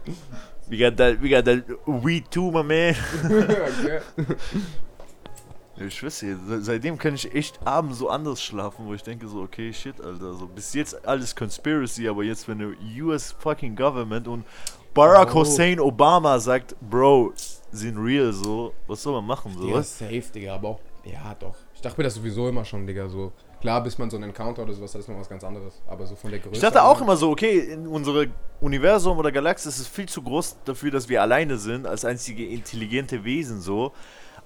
[0.69, 2.95] We got that, we got that weed too, my man.
[3.25, 4.01] Okay.
[5.77, 9.41] Ich dir, se- seitdem kann ich echt abends so anders schlafen, wo ich denke so,
[9.43, 12.71] okay, shit, Alter, so bis jetzt alles Conspiracy, aber jetzt, wenn der
[13.03, 14.45] US fucking Government und
[14.95, 15.41] Barack Oh.
[15.41, 17.33] Hussein Obama sagt, Bro,
[17.73, 19.99] sind real, so, was soll man machen, so, was?
[19.99, 20.81] safe, Digga, aber auch.
[21.05, 21.57] Ja, doch.
[21.75, 23.33] Ich dachte mir das sowieso immer schon, Digga, so.
[23.65, 25.81] Klar, bis man so einen Encounter oder sowas, das ist noch was ganz anderes.
[25.87, 26.57] Aber so von der Größe.
[26.57, 30.21] Ich dachte auch immer so, okay, in unserem Universum oder Galaxie ist es viel zu
[30.21, 33.93] groß dafür, dass wir alleine sind, als einzige intelligente Wesen, so.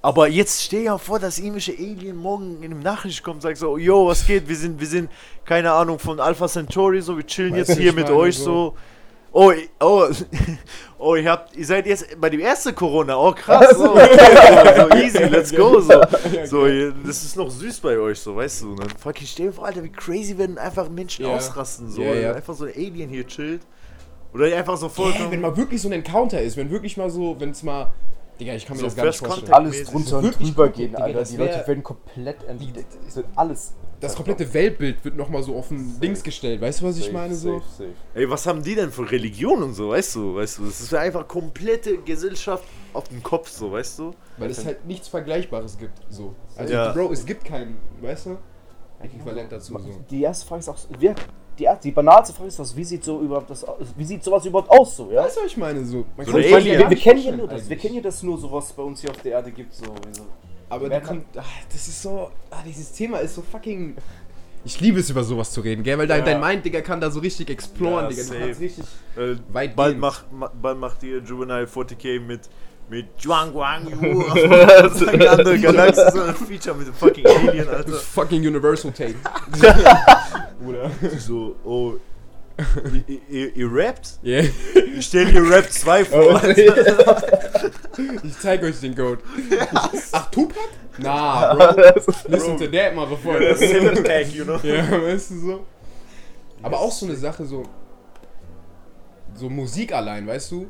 [0.03, 3.57] Aber jetzt stell dir vor, dass irgendwelche Alien morgen in einem Nachricht kommt und sagt
[3.57, 5.11] so, yo, was geht, wir sind, wir sind,
[5.45, 8.75] keine Ahnung, von Alpha Centauri, so, wir chillen Weißt jetzt hier mit euch, so- so.
[9.41, 10.09] Oh, oh,
[10.99, 14.19] oh, ihr habt, ihr seid jetzt bei dem ersten Corona, oh krass, so, okay,
[14.77, 16.01] so, so easy, let's go, so.
[16.45, 18.75] So, ihr- das ist noch süß bei euch, so, weißt du.
[18.75, 21.37] Dann fucking stell dir vor, Alter, wie crazy werden einfach Menschen Ja.
[21.37, 22.03] ausrasten, so.
[22.03, 22.33] Ja, ja.
[22.33, 23.63] Einfach so ein Alien hier chillt.
[24.35, 25.31] Oder einfach so Yeah, vollkommen.
[25.31, 27.93] wenn mal wirklich so ein Encounter ist, wenn wirklich mal so, wenn es mal.
[28.41, 29.53] Digga, ich kann mir So das gar nicht vorstellen.
[29.53, 31.19] Alles drunter und drüber gehen, Digga, Alter.
[31.21, 33.73] das Die Leute werden komplett wird alles.
[34.01, 36.61] Das komplette Weltbild wird nochmal so auf ein Dings gestellt.
[36.61, 37.35] Weißt du, was ich Safe, meine?
[37.35, 37.59] So?
[37.59, 37.91] safe, safe.
[38.15, 40.37] Ey, was haben die denn für Religion und so, weißt du?
[40.37, 44.13] Weißt du, das ist einfach komplette Gesellschaft auf dem Kopf, so, weißt du?
[44.37, 45.99] Weil es halt nichts Vergleichbares gibt.
[46.11, 46.35] So.
[46.57, 46.93] Also, Ja.
[46.93, 48.39] Bro, es gibt keinen, weißt du?
[49.01, 49.73] Äquivalent dazu.
[49.79, 50.01] So.
[50.11, 51.15] Die erste Frage ist auch, wer,
[51.59, 54.23] die, erste- die banalste Frage ist, was, wie sieht so überhaupt das, aus- wie sieht
[54.23, 55.25] sowas überhaupt aus so, ja?
[55.25, 55.85] Weißt du, was ich meine?
[55.85, 56.79] So, man So kann Ich meine, Alien.
[56.81, 59.01] wir, wir kennen ja nur das, wir kennen ja das nur so, was bei uns
[59.01, 59.85] hier auf der Erde gibt, so.
[60.13, 60.23] so.
[60.71, 63.97] Aber kann- kannst, ach, das ist so, ah, dieses Thema ist so fucking.
[64.65, 65.97] Ich liebe es, über sowas zu reden, gell?
[65.99, 66.25] Weil dein, Ja.
[66.27, 68.23] dein Mind, Digga, kann da so richtig exploren, Ja, Digga.
[68.23, 68.39] Du safe.
[68.41, 68.85] kannst richtig
[69.17, 70.01] Äh, weit bald, gehen.
[70.01, 72.41] macht, ma, bald macht ihr Juvenile 40k mit,
[72.91, 74.23] mit Juan Guang Yu.
[74.67, 77.93] das ist eine andere Galaxie, so ein Feature mit dem fucking Alien, Alter.
[77.93, 79.15] fucking Universal Take.
[80.61, 80.91] Bruder.
[81.19, 81.95] So, oh.
[83.07, 84.19] Ihr, ihr, ihr rappt?
[84.25, 84.45] Yeah.
[84.97, 86.43] Ich stell dir Rap 2 vor.
[88.23, 89.21] Ich zeig euch den Code.
[90.13, 90.57] Ach, Tupac?
[90.99, 91.83] Nah, bro.
[92.29, 93.57] Listen to that, motherfucker.
[93.57, 94.59] Seven Tag, you know?
[94.63, 95.67] Ja, weißt du so?
[96.63, 97.65] Aber auch so eine Sache, so.
[99.35, 100.67] So Musik allein, weißt du?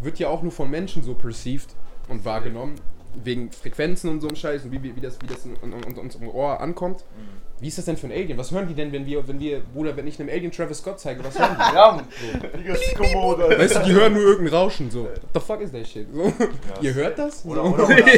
[0.00, 1.68] Wird ja auch nur von Menschen so perceived
[2.08, 2.76] und wahrgenommen.
[3.22, 5.72] Wegen Frequenzen und so ein Scheiß und wie, wie, wie das, wie das in, in,
[5.72, 7.04] in unserem Ohr ankommt.
[7.58, 8.36] Wie ist das denn für ein Alien?
[8.36, 11.00] Was hören die denn, wenn wir, wenn wir, Bruder, wenn ich einem Alien Travis Scott
[11.00, 11.66] zeige, was hören die?
[12.66, 13.58] Ja, Kommode.
[13.58, 15.04] Weißt du, die hören nur irgendein Rauschen so.
[15.04, 16.06] What the fuck is that shit?
[16.12, 16.32] So.
[16.82, 17.44] Ihr hört das?
[17.46, 17.74] Oder, so.
[17.74, 18.08] oder, oder,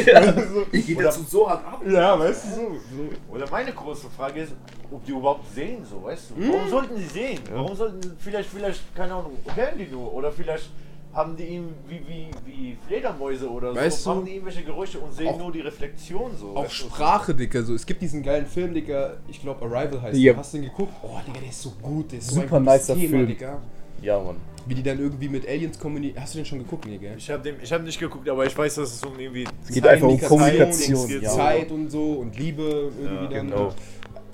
[0.71, 1.81] ich gehe dazu so hart ab.
[1.87, 2.55] Ja, weißt du so.
[2.55, 3.33] so.
[3.33, 4.53] oder meine große Frage ist,
[4.91, 6.51] ob die überhaupt sehen, so, weißt du?
[6.51, 7.39] Warum sollten die sehen?
[7.51, 10.13] Warum sollten, vielleicht, vielleicht, keine Ahnung, hören die nur?
[10.13, 10.69] Oder vielleicht
[11.13, 14.99] haben die ihn wie, wie, wie Fledermäuse oder Weißt so, du, machen die irgendwelche Geräusche
[14.99, 16.55] und sehen auch- nur die Reflexion, so.
[16.55, 16.69] Auch?
[16.69, 17.63] Sprache, Dicker.
[17.63, 19.17] So, es gibt diesen geilen Film, Dicker.
[19.27, 20.33] Ich glaube, Arrival heißt Ja.
[20.33, 20.39] der.
[20.39, 20.93] Hast du den geguckt?
[21.01, 22.11] Oh, Digga, der ist so gut.
[22.11, 23.27] Der ist so Super ein gutes nicer Film.
[23.27, 23.59] Digga.
[24.01, 24.35] Ja, Mann.
[24.67, 26.21] Wie die dann irgendwie mit Aliens kommunizieren.
[26.21, 27.15] Hast du den schon geguckt, nee, gell?
[27.17, 29.45] Ich habe hab nicht geguckt, aber ich weiß, dass es um irgendwie.
[29.63, 31.21] Es geht einfach um Kommunikation, Kommunikation.
[31.23, 31.29] Ja.
[31.31, 33.47] Zeit und so und Liebe irgendwie Ja, dann.
[33.49, 33.73] genau.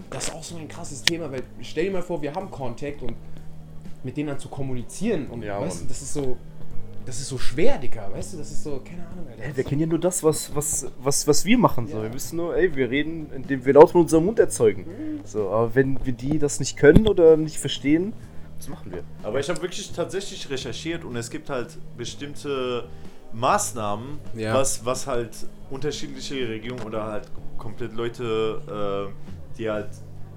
[0.10, 3.02] Das ist auch so ein krasses Thema, weil stell dir mal vor, wir haben Kontakt
[3.02, 3.14] und
[4.04, 6.38] mit denen dann zu kommunizieren und Ja, weißt du, das ist so.
[7.06, 8.38] Das ist so schwer, Dicker, weißt du?
[8.38, 9.56] Das ist so, keine Ahnung, Alter.
[9.56, 11.88] Wir kennen ja nur das, was, was, was, was wir machen.
[11.88, 11.98] So.
[11.98, 12.04] Ja.
[12.04, 14.86] Wir wissen nur, ey, wir reden, indem wir laut mit unserem Mund erzeugen.
[15.24, 18.14] So, aber wenn wir die das nicht können oder nicht verstehen,
[18.58, 19.04] was machen wir?
[19.22, 22.86] Aber ich habe wirklich tatsächlich recherchiert und es gibt halt bestimmte
[23.34, 24.54] Maßnahmen, Ja.
[24.56, 25.32] was, was halt
[25.70, 29.90] unterschiedliche Regierungen oder halt komplett Leute, äh, die halt.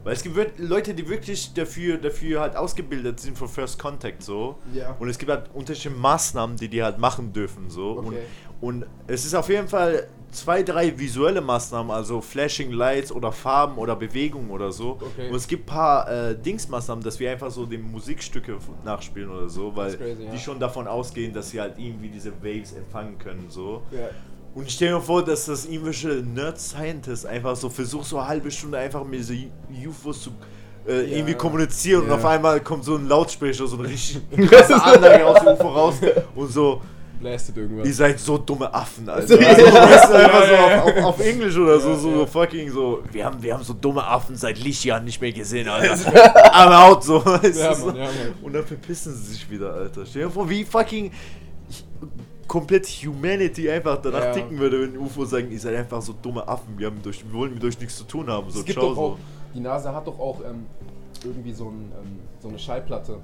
[0.09, 4.57] Weil es gibt Leute, die wirklich dafür, dafür halt ausgebildet sind für First Contact so.
[4.73, 4.97] Ja.
[4.99, 7.91] Und es gibt halt unterschiedliche Maßnahmen, die die halt machen dürfen so.
[7.93, 8.23] Und, Okay.
[8.63, 13.77] und es ist auf jeden Fall zwei, drei visuelle Maßnahmen, also Flashing Lights oder Farben
[13.77, 14.93] oder Bewegungen oder so.
[14.93, 15.29] Okay.
[15.29, 18.57] Und es gibt ein paar äh, Dingsmaßnahmen, dass wir einfach so die Musikstücke
[18.87, 20.31] nachspielen oder so, weil crazy, ja.
[20.31, 23.83] die schon davon ausgehen, dass sie halt irgendwie diese Waves empfangen können so.
[23.91, 24.09] Ja.
[24.55, 28.51] Und ich stell mir vor, dass das irgendwelche Nerd-Scientists einfach so versucht, so eine halbe
[28.51, 29.33] Stunde einfach mit so
[29.87, 30.31] UFOs zu
[30.87, 31.17] äh, Ja.
[31.19, 32.15] irgendwie kommunizieren und Ja.
[32.17, 35.95] auf einmal kommt so ein Lautsprecher, so eine richtig krasse Anlage aus dem UFO raus
[36.35, 36.81] und so
[37.21, 37.87] blastet irgendwas.
[37.87, 39.35] Ihr seid so dumme Affen, Alter.
[39.39, 43.03] Also, weißt du, einfach so auf, auf, auf Englisch oder so, so fucking so.
[43.13, 45.95] Wir haben, wir haben so dumme Affen seit Lichtjahren nicht mehr gesehen, Alter.
[46.53, 47.25] I'm out, so.
[47.25, 47.99] Weißt Ja, du, Mann, so.
[47.99, 48.35] ja, Mann.
[48.43, 50.07] Und dann verpissen sie sich wieder, Alter.
[50.07, 51.11] Stell dir vor, wie fucking
[52.49, 54.33] komplett Humanity einfach danach Ja.
[54.33, 57.33] ticken würde, wenn UFO sagen, ihr seid einfach so dumme Affen, wir, haben durch, wir
[57.39, 58.51] wollen mit euch nichts zu tun haben.
[58.51, 59.19] So, es gibt ciao, doch auch, so.
[59.55, 60.67] die NASA hat doch auch ähm,
[61.23, 63.19] irgendwie so, ein, ähm, so eine Schallplatte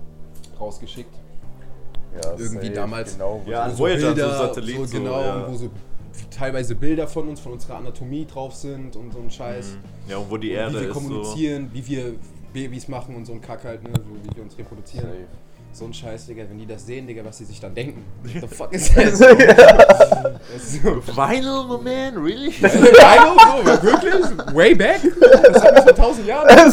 [0.61, 1.15] rausgeschickt.
[2.15, 3.13] Ja, Irgendwie safe, damals.
[3.15, 5.47] Genau, wo Ja, so- so Voyager, so Satellit, so, genau, so, ja.
[5.51, 5.71] wo so
[6.31, 9.77] teilweise Bilder von uns, von unserer Anatomie drauf sind und so ein Scheiß.
[10.09, 11.01] Ja, und wo die Und Erde wie wir ist so.
[11.01, 12.15] kommunizieren, wie wir
[12.53, 15.07] Babys machen und so ein Kack halt, ne, so wie wir uns reproduzieren.
[15.09, 15.27] Safe.
[15.75, 18.05] So ein Scheiß, Digga, wenn die das sehen, Digga, was sie sich dann denken.
[18.23, 19.07] What the fuck is that?
[20.53, 21.03] das ist so.
[21.05, 22.53] Vinyl, my man, really?
[22.53, 23.35] Vinyl,
[23.75, 24.55] so, wirklich?
[24.55, 25.01] Way back?
[25.53, 26.49] Das hat mich vor tausend Jahren.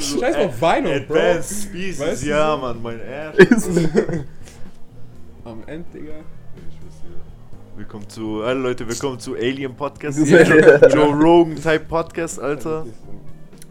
[0.00, 1.14] Scheiß auf Vinyl, Bro.
[1.14, 2.62] Advanced Species, Weißt du ja, so?
[2.62, 3.38] Mann, mein Arsch.
[5.44, 6.14] Am Ende, Digga.
[7.76, 10.18] Willkommen zu, alle Leute, willkommen zu Alien Podcast.
[10.18, 12.86] Joe Rogan Type Podcast, Alter.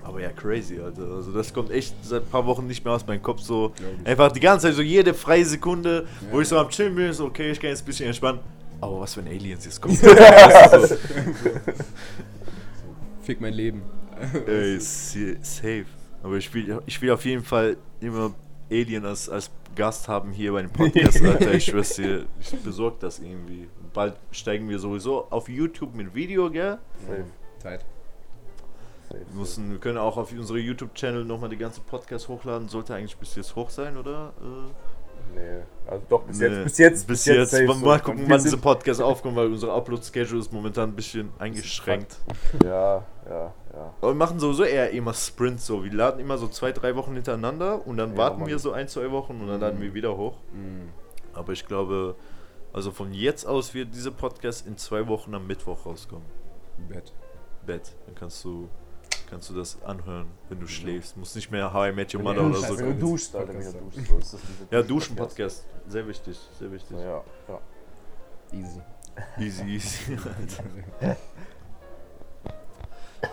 [0.09, 1.03] Aber ja, crazy, Alter.
[1.03, 3.71] Also das kommt echt seit ein paar Wochen nicht mehr aus meinem Kopf so.
[4.03, 6.41] Einfach die ganze Zeit, so jede freie Sekunde, wo Ja.
[6.41, 8.39] ich so am Chillen bin, so okay, ich kann jetzt ein bisschen entspannen.
[8.81, 9.95] Aber was, wenn Aliens jetzt kommen?
[10.01, 10.95] So,
[13.21, 13.83] Fick mein Leben.
[14.47, 15.85] ey, sa- safe.
[16.23, 18.33] Aber ich will, ich will auf jeden Fall immer
[18.71, 21.53] Alien als, als Gast haben hier bei dem Podcast, Alter.
[21.53, 23.67] Ich schwör's dir, ich besorg das irgendwie.
[23.93, 26.79] Bald steigen wir sowieso auf YouTube mit Video, gell?
[27.07, 27.25] Safe,
[27.59, 27.85] Zeit.
[29.09, 32.67] Safe, Wir, müssen, wir können auch auf unsere YouTube-Channel nochmal die ganze Podcast hochladen.
[32.69, 34.33] Sollte eigentlich bis jetzt hoch sein, oder?
[34.41, 34.71] Äh,
[35.35, 36.47] Nee, also doch, bis nee.
[36.47, 37.51] jetzt, bis jetzt, Bis jetzt.
[37.51, 38.03] safe mal, so.
[38.05, 42.17] gucken, wann diese Podcast aufkommt, weil unser Upload-Schedule ist momentan ein bisschen eingeschränkt.
[42.63, 43.93] Ja, ja, ja.
[44.01, 45.83] Aber wir machen sowieso eher immer Sprints so.
[45.83, 48.49] Wir laden immer so zwei, drei Wochen hintereinander und dann Ja, warten Mann.
[48.49, 50.37] wir so ein, zwei Wochen und dann laden wir wieder hoch.
[50.51, 50.89] Mhm.
[51.33, 52.15] Aber ich glaube,
[52.73, 56.25] also von jetzt aus wird dieser Podcast in zwei Wochen am Mittwoch rauskommen.
[56.87, 57.13] Bett.
[57.67, 57.93] Bett.
[58.07, 58.67] Dann kannst du,
[59.29, 61.17] kannst du das anhören, wenn du schläfst.
[61.17, 63.61] Muss nicht mehr How I Met Your Mother oder so wenn du duschst, Alter, wenn
[63.61, 65.65] Podcast du duschst, so ist das diese Ja, Duschen-Podcast.
[65.87, 66.97] Sehr wichtig, sehr wichtig.
[66.97, 67.59] Ja, ja.
[68.51, 68.81] Easy.
[69.37, 70.17] Easy, easy.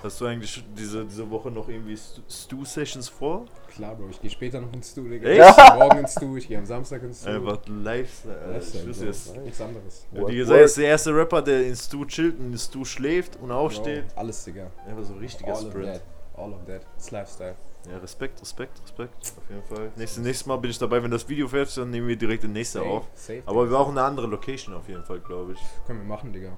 [0.07, 3.45] Hast du eigentlich diese, diese Woche noch irgendwie Stu- Stu-Sessions vor?
[3.75, 5.29] Klar, Bro, ich gehe später noch ins Stu, Digga.
[5.29, 5.51] Echt?
[5.59, 7.31] Ich geh morgen ins Stu, ich gehe am Samstag ins Stu.
[7.31, 8.35] Einfach Lifestyle.
[8.39, 8.53] Alter.
[8.53, 9.35] Lifestyle, Ich wüsste es.
[9.35, 10.07] Nichts anderes.
[10.13, 10.65] Ja, gesagt, work.
[10.65, 14.07] ist der erste Rapper, der in Stu chillt und in Stu schläft und aufsteht.
[14.15, 14.71] Bro, alles, Digga.
[14.87, 15.93] Einfach so ein richtiger All of Sprint.
[15.95, 16.03] that.
[16.37, 16.83] All of that.
[16.97, 17.57] It's Lifestyle.
[17.91, 19.15] Ja, Respekt, Respekt, Respekt.
[19.37, 19.91] Auf jeden Fall.
[19.97, 22.43] Nächstes, nächstes Mal bin ich dabei, wenn das Video fertig ist, dann nehmen wir direkt
[22.45, 23.07] den nächsten auf.
[23.15, 23.43] Safe.
[23.47, 25.61] Aber wir brauchen eine andere Location auf jeden Fall, glaube ich.
[25.87, 26.57] Können wir machen, Digga.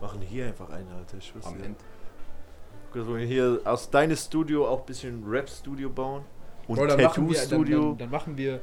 [0.00, 1.18] Machen hier einfach eine, Alter.
[1.18, 1.54] Ich schwör's Am.
[1.62, 1.76] Ende.
[2.94, 6.22] Dass wir hier aus deinem Studio auch ein bisschen Rap-Studio bauen.
[6.66, 7.80] Und Bro, dann machen wir, dann, Tattoo-Studio.
[7.80, 8.60] dann, dann machen wir,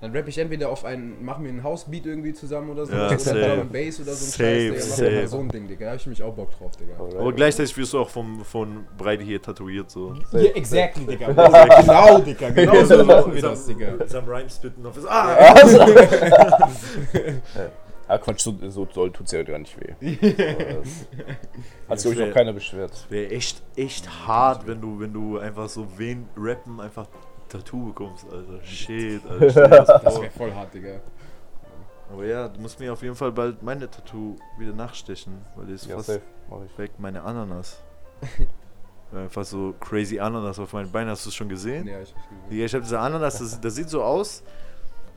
[0.00, 3.06] dann rappe ich entweder auf einen, machen wir einen House-Beat irgendwie zusammen oder so, Ja,
[3.08, 3.56] oder safe.
[3.56, 5.08] Drum Bass oder so ein Safe, Scheiß, Digga.
[5.08, 5.84] Machen wir so ein Ding, Digga.
[5.86, 6.94] Da hab ich mich auch Bock drauf, Digga.
[6.96, 10.14] Aber gleichzeitig wirst du auch vom, von Breite hier tätowiert, so.
[10.32, 11.26] Ja, exactly, Digga.
[11.80, 12.50] genau, Digga.
[12.50, 13.92] Genau so machen wir das, Digga.
[13.92, 15.06] Mit seinem Rhyme-Spitten auf das.
[15.06, 15.54] Ah!
[18.08, 20.16] Ah, Quatsch, so, so doll tut's ja gar nicht weh.
[21.88, 23.06] Hat sich, glaube ich, noch keiner beschwert.
[23.10, 27.06] Wäre echt, echt hart, wenn du, wenn du einfach so wen rappen einfach
[27.50, 28.64] Tattoo bekommst, Alter.
[28.64, 29.68] Shit, Alter.
[29.68, 29.88] Das
[30.20, 31.00] wäre voll hart, Digga.
[32.10, 35.74] Aber ja, du musst mir auf jeden Fall bald meine Tattoo wieder nachstechen, weil die
[35.74, 36.22] ist Ja, fast safe,
[36.78, 37.82] weg, meine Ananas.
[39.14, 41.86] einfach so crazy Ananas auf meinen Beinen, hast du es schon gesehen?
[41.86, 42.58] Ja, ich hab's gesehen.
[42.58, 44.42] Ja, ich habe diese Ananas, das, das sieht so aus.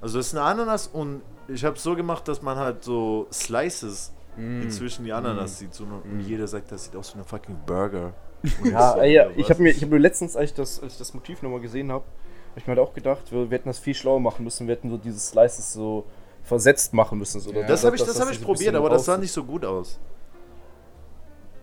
[0.01, 3.27] Also das ist eine Ananas und ich habe es so gemacht, dass man halt so
[3.31, 4.61] Slices Mm.
[4.61, 5.73] inzwischen die Ananas sieht.
[5.73, 6.19] So, und Mm.
[6.21, 8.13] jeder sagt, das sieht aus wie ein fucking Burger.
[8.63, 10.93] Ja, so, ja oder ich habe mir, ich hab mir letztens, als ich das, als
[10.93, 13.67] ich das Motiv nochmal gesehen habe, habe ich mir halt auch gedacht, wir, wir hätten
[13.69, 14.67] das viel schlauer machen müssen.
[14.67, 16.05] Wir hätten so diese Slices so
[16.43, 17.41] versetzt machen müssen.
[17.41, 17.67] So, Ja.
[17.67, 19.99] Das habe ich, dass das hab ich probiert, aber das sah nicht so gut aus.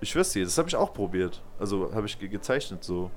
[0.01, 1.43] Ich schwör's dir, das habe ich auch probiert.
[1.59, 3.11] Also habe ich ge gezeichnet so.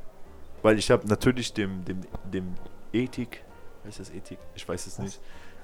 [0.64, 2.02] Weil ich habe natürlich dem, dem,
[2.32, 2.54] dem
[2.94, 3.44] Ethik,
[3.86, 4.40] heißt das Ethik?
[4.56, 5.20] Ich weiß es nicht.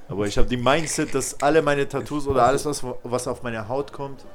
[0.10, 3.68] Aber ich habe die Mindset, dass alle meine Tattoos oder alles, was, was auf meine
[3.68, 4.26] Haut kommt,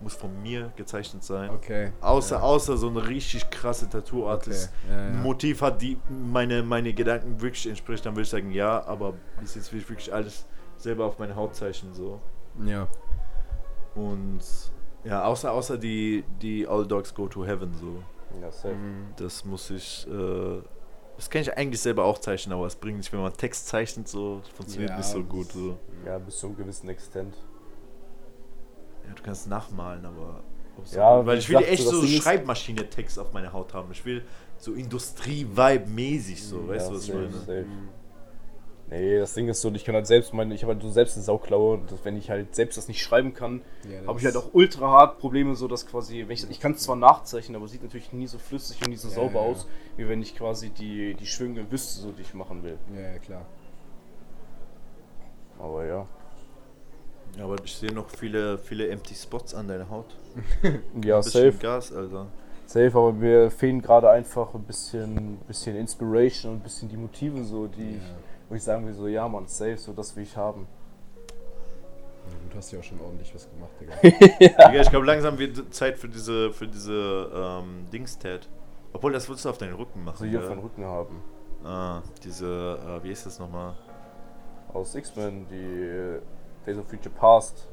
[0.00, 1.50] muss von mir gezeichnet sein.
[1.50, 1.92] Okay.
[2.00, 2.42] Außer, ja.
[2.42, 4.50] außer so eine richtig krasse Tattoo-Art Okay.
[4.50, 4.70] ist.
[4.88, 5.20] Ja, ein ja.
[5.20, 9.54] Motiv hat, die meine, meine Gedanken wirklich entspricht, dann würde ich sagen ja, aber bis
[9.54, 10.46] jetzt will ich wirklich alles
[10.78, 12.20] selber auf meine Haut zeichnen so.
[12.64, 12.88] ja.
[13.94, 14.40] Und
[15.04, 18.02] ja, außer, außer die, die All Dogs Go to Heaven so.
[18.40, 18.74] Ja, safe.
[18.74, 19.06] Mhm.
[19.16, 20.60] Das muss ich, äh,
[21.16, 24.08] das kann ich eigentlich selber auch zeichnen, aber es bringt nicht, wenn man Text zeichnet,
[24.08, 25.52] so funktioniert Ja, nicht so gut.
[25.52, 25.78] So.
[26.04, 27.34] Ja, bis zu einem gewissen Extent.
[29.06, 30.42] Ja, du kannst nachmalen, aber.
[30.84, 33.90] so Ja, gut- weil ich will echt so so Schreibmaschine-Text auf meine Haut haben.
[33.92, 34.24] Ich will
[34.58, 37.30] so Industrie-Vibe-mäßig so, weißt du, ja, was ich meine?
[37.32, 37.64] safe.
[37.64, 37.88] Mhm.
[38.90, 41.16] Nee, das Ding ist so, ich kann halt selbst meine, ich habe halt so selbst
[41.16, 44.26] eine Sauklaue und das, wenn ich halt selbst das nicht schreiben kann, Ja, habe ich
[44.26, 47.56] halt auch ultra hart Probleme, so dass quasi, wenn ich, ich kann es zwar nachzeichnen,
[47.56, 49.66] aber es sieht natürlich nie so flüssig und nie so Ja, sauber ja, aus,
[49.96, 52.78] wie wenn ich quasi die, die Schwünge wüsste, so die ich machen will.
[52.94, 53.46] Ja, ja, klar.
[55.58, 56.06] Aber ja.
[57.40, 60.14] Aber ich sehe noch viele, viele empty Spots an deiner Haut.
[61.02, 61.58] Ja, Bisschen safe.
[61.58, 62.26] Gas, Alter.
[62.66, 67.44] Safe, aber mir fehlen gerade einfach ein bisschen, bisschen Inspiration und ein bisschen die Motive,
[67.44, 67.98] so, die Ja.
[67.98, 70.66] ich, wo ich sagen will, so, ja, man, safe, so, das will ich haben.
[72.26, 73.94] Ja, gut, hast ja auch schon ordentlich was gemacht, Digga.
[74.38, 78.48] Digga, ich glaube, langsam wird Zeit für diese, für diese ähm, Dings-Tat.
[78.92, 80.16] Obwohl, das willst du auf deinen Rücken machen.
[80.16, 80.48] So hier gell?
[80.48, 81.22] von Rücken haben.
[81.64, 83.74] Ah, diese, äh, wie ist das nochmal?
[84.72, 86.20] Aus X-Men, die äh,
[86.66, 87.66] Days of Future Past.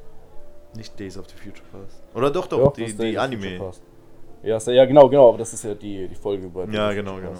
[0.76, 2.01] Nicht Days of the Future Past.
[2.13, 3.41] Oder doch, doch, Doch, die, die Days of Anime.
[3.41, 3.84] Future Past.
[4.43, 7.17] Ja, ja, ja, genau, genau, aber das ist ja die, die Folge über Ja, genau,
[7.17, 7.34] genau.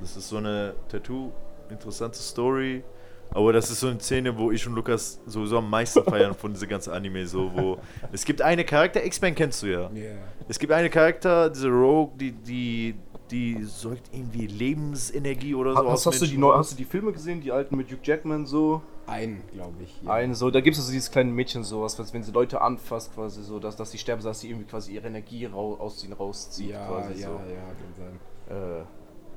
[0.00, 1.32] Das ist so eine Tattoo,
[1.70, 2.82] interessante Story.
[3.30, 6.52] Aber das ist so eine Szene, wo ich und Lukas sowieso am meisten feiern von
[6.52, 7.26] dieser ganzen Anime.
[7.26, 7.78] So, wo
[8.12, 9.90] es gibt eine Charakter, X-Men kennst du ja.
[9.92, 10.12] Ja.
[10.48, 12.94] Es gibt eine Charakter, diese Rogue, die, die,
[13.30, 15.78] die sorgt irgendwie Lebensenergie oder so.
[15.78, 16.58] Hast, aus hast, du die raus.
[16.58, 18.82] hast du die Filme gesehen, die alten mit Hugh Jackman so?
[19.06, 20.00] Ein, glaube ich.
[20.02, 20.12] Ja.
[20.12, 23.14] Ein, so, da gibt es also dieses kleine Mädchen so, was, wenn sie Leute anfasst,
[23.14, 26.14] quasi so, dass, dass sie sterben, dass sie irgendwie quasi ihre Energie rau, aus ihnen
[26.14, 27.34] rauszieht, Ja, quasi ja, so.
[27.34, 28.76] ja, kann sein.
[28.80, 28.84] Äh,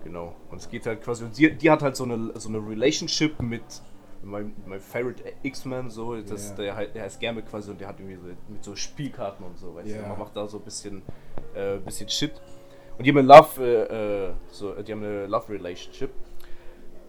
[0.03, 0.35] genau.
[0.49, 3.41] Und es geht halt quasi, und sie, die hat halt so eine, so eine Relationship
[3.41, 3.61] mit
[4.23, 6.55] meinem mein Favorite X-Men, so, das, Ja.
[6.55, 9.57] der, halt- der heißt Germe quasi und der hat irgendwie so, mit so Spielkarten und
[9.57, 10.01] so, weißt Ja.
[10.01, 11.01] du, man macht da so ein bisschen,
[11.53, 12.33] äh, bisschen Shit.
[12.97, 16.09] Und die haben eine Love, äh, äh, so, die haben eine Love Relationship.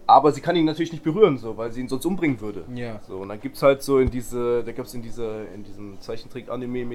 [0.05, 2.63] Aber sie kann ihn natürlich nicht berühren, so, weil sie ihn sonst umbringen würde.
[2.73, 2.99] Ja.
[3.07, 6.85] So, und dann gibt's halt so in diese, da gibt's in diese, in diesem Zeichentrick-Anime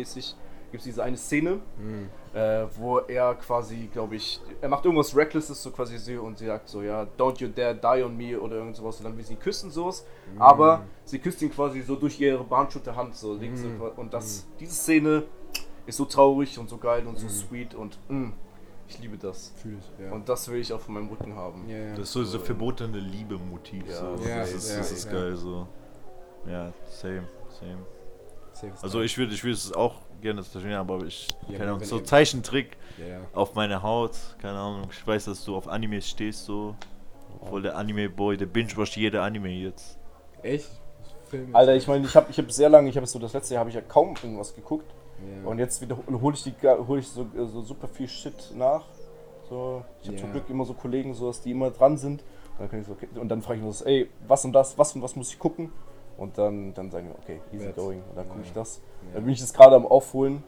[0.65, 2.09] mäßig, gibt's diese eine Szene, Hm.
[2.35, 6.47] äh, wo er quasi, glaube ich, er macht irgendwas Recklesses, so quasi sie und sie
[6.47, 9.25] sagt so, ja, don't you dare die on me oder irgend sowas und dann will
[9.25, 10.05] sie ihn küssen, sowas,
[10.39, 14.47] aber sie küsst ihn quasi so durch ihre behandschuhte Hand, so, legt sie, und das,
[14.59, 15.25] diese Szene
[15.87, 18.31] ist so traurig und so geil und so sweet und mm,
[18.89, 19.53] ich liebe das.
[19.57, 20.12] Fühl ich, ja.
[20.12, 21.69] Und das will ich auch von meinem Rücken haben.
[21.69, 21.91] ja, ja.
[21.95, 23.83] Das ist so diese verbotene Liebe-Motiv.
[23.89, 23.95] Ja.
[23.95, 24.29] so.
[24.29, 25.12] Ja, das ist, ja, das ist ja.
[25.12, 25.67] geil so.
[26.47, 27.79] Ja, same, same.
[28.83, 32.01] Also ich würde ich würde es auch gerne tätowieren, aber ich, Ja, keine Ahnung, so
[32.01, 33.20] Zeichentrick Ja, ja.
[33.35, 34.89] auf meine Haut, keine Ahnung.
[34.91, 36.75] Ich weiß, dass du auf Animes stehst, so.
[37.49, 39.99] Voll der Anime-Boy, der binge-watcht jede Anime jetzt.
[40.43, 40.70] Echt?
[41.53, 43.61] Alter, ich meine, ich habe ich hab sehr lange, ich habe so das letzte Jahr
[43.61, 44.87] habe ich ja kaum irgendwas geguckt.
[45.43, 45.49] Ja.
[45.49, 45.83] Und jetzt
[46.22, 48.85] hole ich, die ga- hol ich so, so super viel Shit nach.
[49.49, 50.22] So, ich habe Ja.
[50.22, 52.22] zum Glück immer so Kollegen, so, dass die immer dran sind.
[52.59, 55.03] Und dann, so, okay, dann frage ich mich so, ey, was und das, was und
[55.03, 55.70] was muss ich gucken?
[56.17, 57.77] Und dann, dann sagen wir, okay, easy Jetzt.
[57.77, 58.03] going.
[58.09, 58.81] Und dann gucke ich das.
[59.09, 59.15] Ja.
[59.15, 60.43] Dann bin ich jetzt gerade am Aufholen.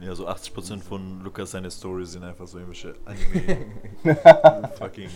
[0.00, 5.10] Ja, so 80% von Lukas seine Stories sind einfach so irgendwelche Anime fucking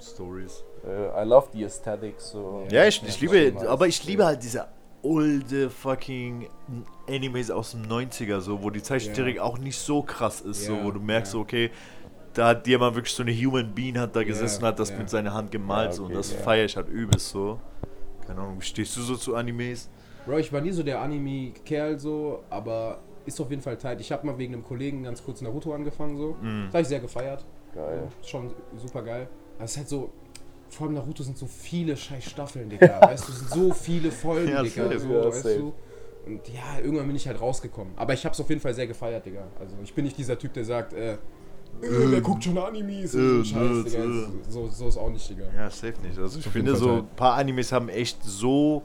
[0.00, 0.64] Stories.
[0.84, 2.20] Äh, I love the aesthetic.
[2.20, 2.66] So.
[2.70, 4.66] Ja, ich, ich liebe, aber ich liebe halt diese
[5.02, 6.48] olde fucking
[7.08, 9.42] Animes aus dem 90er, so, wo die Zeichentrick Ja.
[9.42, 11.70] auch nicht so krass ist, so, Ja, wo du merkst, so, okay,
[12.34, 15.08] da hat jemand wirklich so eine Human Being hat da gesessen und hat das mit
[15.08, 17.60] seiner Hand gemalt, Ja, so, und okay, das feiere ich halt übelst so.
[18.26, 19.88] Keine Ahnung, wie stehst du so zu Animes?
[20.26, 24.00] Bro, ich war nie so der Anime-Kerl so, aber ist auf jeden Fall tight.
[24.00, 26.36] Ich habe mal wegen einem Kollegen ganz kurz Naruto angefangen so.
[26.40, 26.64] Mhm.
[26.66, 27.44] Das habe ich sehr gefeiert.
[27.74, 28.08] Geil.
[28.20, 29.28] Ist Schon super geil.
[29.56, 30.10] Aber es ist halt so,
[30.68, 33.00] vor allem Naruto sind so viele scheiß Staffeln, Digga.
[33.02, 34.84] weißt du, es sind so viele Folgen, Ja, Digga.
[34.84, 34.98] safe.
[34.98, 35.56] So, Ja, weißt safe.
[35.58, 35.74] du.
[36.26, 37.92] Und ja, irgendwann bin ich halt rausgekommen.
[37.96, 39.46] Aber ich habe es auf jeden Fall sehr gefeiert, Digga.
[39.60, 41.18] Also ich bin nicht dieser Typ, der sagt, äh,
[41.82, 43.14] äh, wer guckt schon Animes?
[43.14, 44.04] äh, und so, ein Scheiß, äh, Digga.
[44.04, 44.26] äh.
[44.48, 45.44] So, so ist auch nicht, Digga.
[45.56, 46.18] Ja, safe nicht.
[46.18, 48.82] Also ich finde so, ein paar Animes haben echt so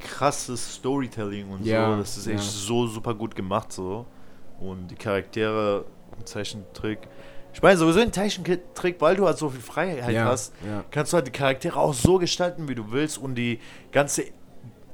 [0.00, 1.96] krasses Storytelling und Ja, so.
[1.98, 2.50] Das ist echt ja.
[2.50, 4.06] so super gut gemacht so.
[4.60, 5.84] Und die Charaktere,
[6.24, 7.00] Zeichentrick.
[7.52, 10.84] Ich meine, sowieso ein Zeichentrick, weil du halt so viel Freiheit Ja, hast, ja.
[10.90, 13.60] kannst du halt die Charaktere auch so gestalten, wie du willst und die
[13.92, 14.24] ganze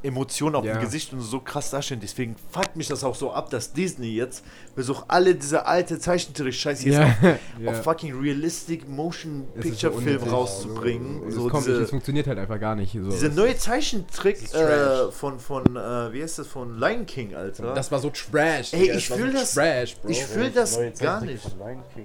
[0.02, 0.74] Emotion auf Ja.
[0.74, 2.00] dem Gesicht und so krass darstellen.
[2.02, 4.44] Deswegen fuckt mich das auch so ab, dass Disney jetzt
[4.74, 7.70] versucht, alle diese alte Zeichentrick-Scheiße jetzt Ja, auf, ja.
[7.70, 10.32] auf fucking realistic Motion Picture so Film unnötig.
[10.32, 11.28] rauszubringen.
[11.28, 12.92] Es So kommt nicht, diese, es funktioniert halt einfach gar nicht.
[12.92, 13.10] So.
[13.10, 15.14] diese neue Zeichentrick äh, trash.
[15.14, 17.74] von, von äh, wie heißt das, von Lion King, Alter.
[17.74, 18.72] Das war so trash.
[18.72, 20.10] Ey, ich war fühl so das- Trash, Bro.
[20.10, 21.42] ich fühl das gar nicht.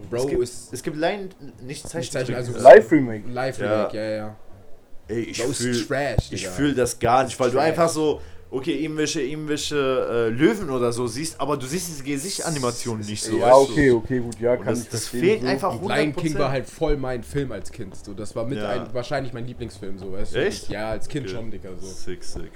[0.10, 0.44] Bro, es gibt,
[0.74, 1.30] es gibt Lion,
[1.62, 2.28] nicht nicht Zeichentrick.
[2.28, 3.30] Zeichen, also Live Remake.
[3.30, 3.66] Live Ja.
[3.86, 4.36] Remake, ja, ja.
[5.08, 5.58] Ey, ich ist
[6.48, 7.66] fühl, das gar nicht, weil du trash.
[7.68, 13.00] einfach so, okay, irgendwelche, irgendwelche äh, Löwen oder so siehst, aber du siehst diese Gesichtsanimation
[13.00, 13.38] nicht so.
[13.38, 13.98] ja, weißt okay, du?
[13.98, 15.22] okay, gut, ja, Und kann das, ich das verstehen.
[15.22, 15.48] fehlt so.
[15.48, 16.16] einfach Und Lion 100%.
[16.16, 17.96] King war halt voll mein Film als Kind.
[18.04, 18.70] So, das war mit Ja.
[18.70, 20.46] ein, wahrscheinlich mein Lieblingsfilm, so weißt du.
[20.46, 20.70] Echt?
[20.70, 21.36] Ja, als Kind Okay.
[21.36, 21.70] schon, Digga.
[21.80, 21.86] So.
[21.88, 22.52] Sick, sick.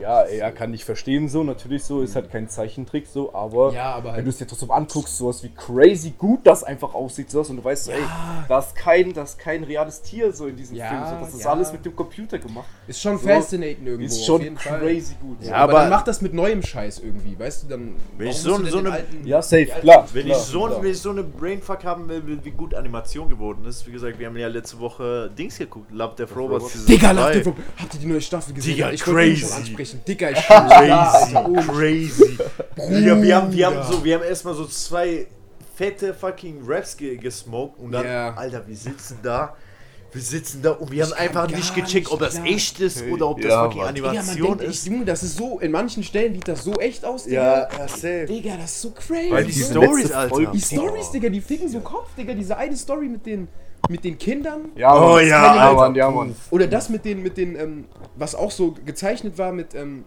[0.00, 3.92] Ja, ja, kann ich verstehen so, natürlich so, ist halt kein Zeichentrick so, aber, Ja,
[3.92, 7.30] aber wenn halt- du es dir trotzdem anguckst, sowas wie crazy gut das einfach aussieht,
[7.30, 8.00] sowas und du weißt, ey,
[8.48, 11.34] da ist kein, da ist kein reales Tier so in diesem Ja, Film, so, das
[11.34, 11.52] ist ja.
[11.52, 12.66] alles mit dem Computer gemacht.
[12.88, 14.06] Ist schon So, fascinating irgendwo.
[14.06, 14.80] Ist auf schon jeden Fall.
[14.80, 15.36] crazy gut.
[15.42, 15.52] Ja, so.
[15.54, 17.94] aber, aber- dann mach das mit neuem Scheiß irgendwie, weißt du, dann.
[18.18, 20.08] Wenn ich so- so eine- alten- Ja, safe, klar.
[20.12, 20.82] Wenn klar, ich, so, klar.
[20.82, 24.26] wenn ich so eine Brainfuck haben will, wie- gut Animation geworden ist, wie gesagt, wir
[24.26, 26.86] haben ja letzte Woche Dings geguckt, Love Death Robots.
[26.86, 27.20] Digga, 2.
[27.20, 27.62] Love Death Robots.
[27.80, 28.74] Habt ihr die neue Staffel gesehen?
[28.74, 29.41] Digga, crazy.
[29.48, 30.00] Schon ansprechen.
[30.06, 31.08] Digga, ich ja,
[31.66, 32.38] Crazy, crazy.
[32.90, 35.26] Digga, wir haben, wir haben so, wir haben erstmal so zwei
[35.76, 38.34] fette fucking Raps ge gesmoked und dann, Ja.
[38.34, 39.54] Alter, wir sitzen da,
[40.12, 42.46] wir sitzen da und wir haben kann einfach nicht gecheckt, nicht ob das klar.
[42.46, 43.94] echt ist oder ob das Ja, fucking Mann.
[43.94, 44.86] Digga, man Animation denkt, ich, ist.
[44.86, 47.78] Junge, das ist so, in manchen Stellen sieht das so echt aus, Ja, Digga.
[47.82, 48.24] ja, safe.
[48.26, 49.30] Digga, das ist so crazy.
[49.30, 50.46] Weil die Stories, Alter.
[50.52, 52.34] Die Stories, Digga, die ficken so Kopf, Digga.
[52.34, 53.48] Diese eine Story mit den,
[53.88, 54.70] mit den Kindern.
[54.76, 55.72] Ja, Oh, Mann, ja, ja.
[55.72, 56.34] Mann, ja, Mann.
[56.50, 57.84] Oder das mit den, mit den, ähm,
[58.16, 60.04] was auch so gezeichnet war mit, ähm,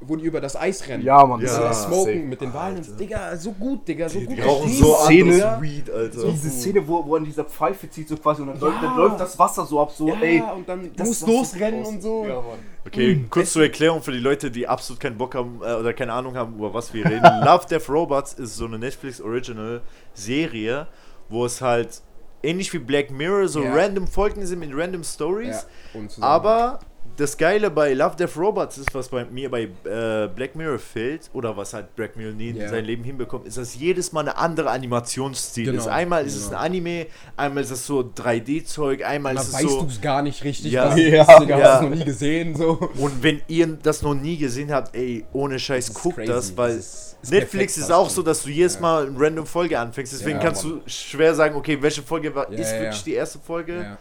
[0.00, 1.02] wo die über das Eis rennen.
[1.02, 1.48] Ja, Mann, Ja.
[1.48, 1.94] So, das safe.
[1.94, 2.76] Smoken mit den Wahlen.
[2.76, 4.36] und- Digga, so gut, Digga, so gut.
[4.36, 6.24] Die rauchen so Szene- anderes Weed, Alter.
[6.30, 8.88] Diese Szene, wo, wo an dieser Pfeife zieht, so quasi, und dann, läuft, Ja.
[8.88, 10.42] dann läuft das Wasser so ab, so, Ja, ey.
[10.54, 12.24] und dann das muss losrennen und so.
[12.26, 12.58] Ja, Mann.
[12.86, 13.30] Okay, Mhm.
[13.30, 16.36] kurz zur Erklärung für die Leute, die absolut keinen Bock haben äh, oder keine Ahnung
[16.36, 17.22] haben, über was wir reden.
[17.44, 19.80] Love Death Robots ist so eine Netflix Original
[20.14, 20.86] Serie,
[21.28, 22.02] wo es halt
[22.42, 23.74] ähnlich wie Black Mirror so Ja.
[23.74, 25.66] random Folgen sind mit random Stories.
[25.94, 26.22] Ja.
[26.22, 26.80] Aber
[27.16, 31.30] das Geile bei Love Death Robots ist, was bei mir bei äh, Black Mirror fehlt,
[31.32, 32.64] oder was halt Black Mirror nie Ja.
[32.64, 35.88] in sein Leben hinbekommt, ist, dass jedes Mal eine andere Animationsstil Genau, ist.
[35.88, 36.60] Einmal ist es ein genau.
[36.62, 37.06] Anime,
[37.36, 39.80] einmal ist es so 3D-Zeug, einmal da ist es weißt so.
[39.82, 40.86] du es gar nicht richtig, Ja.
[40.90, 41.42] was es Ja.
[41.42, 41.72] Ja.
[41.72, 42.90] hast du noch nie gesehen, so.
[42.98, 46.28] Und wenn ihr das noch nie gesehen habt, ey, ohne Scheiß, Das guckt crazy.
[46.32, 48.80] das, weil Das ist- Netflix perfekt ist auch so, dass du jedes Ja.
[48.82, 50.12] Mal eine random Folge anfängst.
[50.12, 53.04] Deswegen Ja, kannst du schwer sagen, okay, welche Folge war, Ja, ist ja, wirklich ja.
[53.04, 53.96] die erste Folge.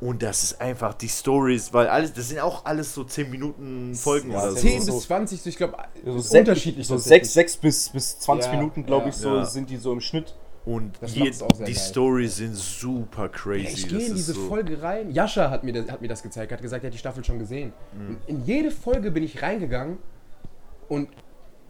[0.00, 3.94] Und das ist einfach die Stories, weil alles, das sind auch alles so 10 Minuten
[3.96, 4.56] Folgen Ja, oder so.
[4.58, 6.86] 10 so- bis 20, so ich glaube, So ist sech- unterschiedlich.
[6.86, 7.30] So tatsächlich.
[7.30, 9.08] 6, 6 bis, bis 20 Ja, Minuten, glaube ja.
[9.10, 9.44] ich, so Ja.
[9.44, 10.34] sind die so im Schnitt.
[10.64, 11.74] Und sehr die geil.
[11.74, 13.62] Stories sind super crazy.
[13.64, 15.10] Ja, ich gehe in diese so, Folge rein.
[15.10, 17.38] Jascha hat mir, das, hat mir das gezeigt, hat gesagt, er hat die Staffel schon
[17.38, 17.72] gesehen.
[17.94, 18.08] Mhm.
[18.08, 19.96] Und in jede Folge bin ich reingegangen
[20.88, 21.08] und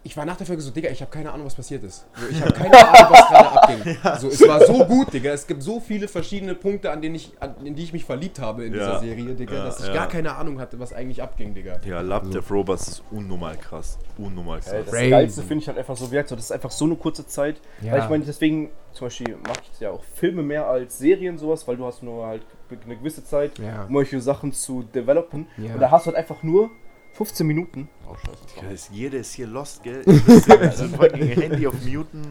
[0.08, 2.06] ich war nach der Folge so, Digga, ich habe keine Ahnung, was passiert ist.
[2.16, 3.96] So, ich habe keine Ahnung, was gerade abging.
[4.18, 5.32] So, es war so gut, Digga.
[5.32, 8.40] Es gibt so viele verschiedene Punkte, an denen ich, an, in die ich mich verliebt
[8.40, 8.78] habe in Ja.
[8.78, 9.92] dieser Serie, Digga, Ja, dass ich ja.
[9.92, 11.78] gar keine Ahnung hatte, was eigentlich abging, Digga.
[11.84, 13.98] Ja, Love Death Robots ist unnormal krass.
[14.16, 14.72] Unnormal krass.
[14.86, 15.10] Das Crazy.
[15.10, 17.56] Geilste finde ich halt einfach so wert, so, das ist einfach so eine kurze Zeit.
[17.82, 17.92] Ja.
[17.92, 21.68] Weil ich meine, deswegen zum Beispiel mache ich ja auch Filme mehr als Serien sowas,
[21.68, 22.40] weil du hast nur halt
[22.84, 23.84] eine gewisse Zeit, Ja.
[23.84, 25.46] um solche Sachen zu developen.
[25.58, 25.74] Ja.
[25.74, 26.70] Und da hast du halt einfach nur
[27.18, 27.88] 15 Minuten.
[28.08, 28.64] Oh, scheiße.
[28.64, 30.02] Ja, ist, jeder ist hier lost, gell?
[30.46, 32.22] Ja diesem fucking Handy auf Muten.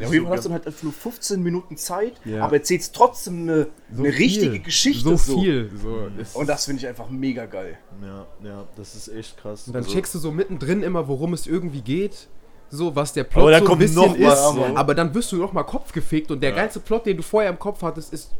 [0.00, 2.44] Ja, auf jeden Fall hast du dann halt einfach nur 15 Minuten Zeit, Ja.
[2.44, 5.16] aber erzählst trotzdem eine, So eine richtige Geschichte.
[5.18, 5.70] So viel.
[5.80, 6.38] So.
[6.38, 7.76] Und das finde ich einfach mega geil.
[8.02, 9.66] Ja, ja, das ist echt krass.
[9.66, 12.26] Und dann Also- checkst du so mittendrin immer, worum es irgendwie geht.
[12.70, 14.38] So, was der Plot so ein bisschen noch ist.
[14.54, 14.64] so.
[14.74, 16.56] Aber dann wirst du noch mal Kopf gefickt und der Ja.
[16.56, 18.30] ganze Plot, den du vorher im Kopf hattest, ist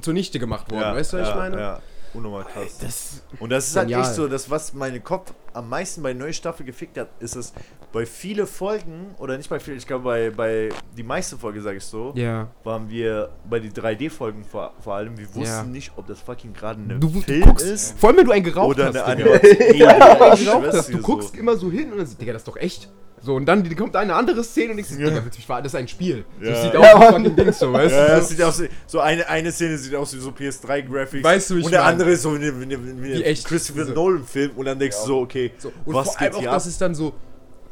[0.00, 0.80] zunichte gemacht worden.
[0.82, 1.80] ja, weißt du, was ja, ich meine?
[2.14, 2.78] Unnormal krass.
[2.80, 4.02] Das, Und das ist halt Genial.
[4.02, 7.52] echt so, das was meinen Kopf am meisten bei neue Staffel gefickt hat, ist es
[7.92, 11.76] bei viele Folgen, oder nicht bei vielen, ich glaube bei, bei die meiste Folge, sage
[11.78, 12.48] ich so, ja.
[12.64, 15.62] waren wir bei die 3D-Folgen vor, vor allem, wir wussten Ja.
[15.64, 18.32] nicht, ob das fucking gerade ein Du, du Film guckst, ist vor allem wenn du
[18.32, 18.96] einen geraucht oder hast.
[18.96, 19.32] eine Digga.
[19.34, 19.78] Animation.
[19.78, 21.38] Ja, Ja, du du guckst so.
[21.38, 22.90] immer so hin und dann siehst Digga, das ist doch echt.
[23.24, 25.08] So, und dann kommt eine andere Szene und ich so, Ja.
[25.10, 25.62] Digga, willst du mich verarschen?
[25.64, 26.24] Das ist ein Spiel.
[26.40, 26.50] So, Ja.
[26.52, 28.10] das sieht Ja, aus wie fucking Dings so, weißt Ja, du?
[28.16, 31.22] das sieht aus, so eine, eine Szene sieht aus wie so PS3-Graphics.
[31.24, 33.44] Weißt du, wie ich Und der andere ist so wie, wie, wie, Wie echt.
[33.46, 33.92] Christopher So.
[33.92, 36.64] Nolan-Film und dann denkst du so, okay, So, und was vor allem auch, hier dass
[36.64, 36.70] ab?
[36.70, 37.12] es dann so.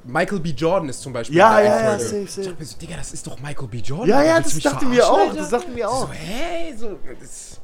[0.05, 0.51] Michael B.
[0.51, 1.36] Jordan ist zum Beispiel.
[1.36, 2.05] Ja, in der ja, ja, Folge.
[2.05, 2.46] safe, Ich safe.
[2.48, 3.78] dachte mir so, Digga, das ist doch Michael B.
[3.78, 4.09] Jordan.
[4.09, 6.01] Ja, ja, das dachten wir auch, das dachten wir auch.
[6.07, 6.98] So, hey, so.
[7.20, 7.61] Das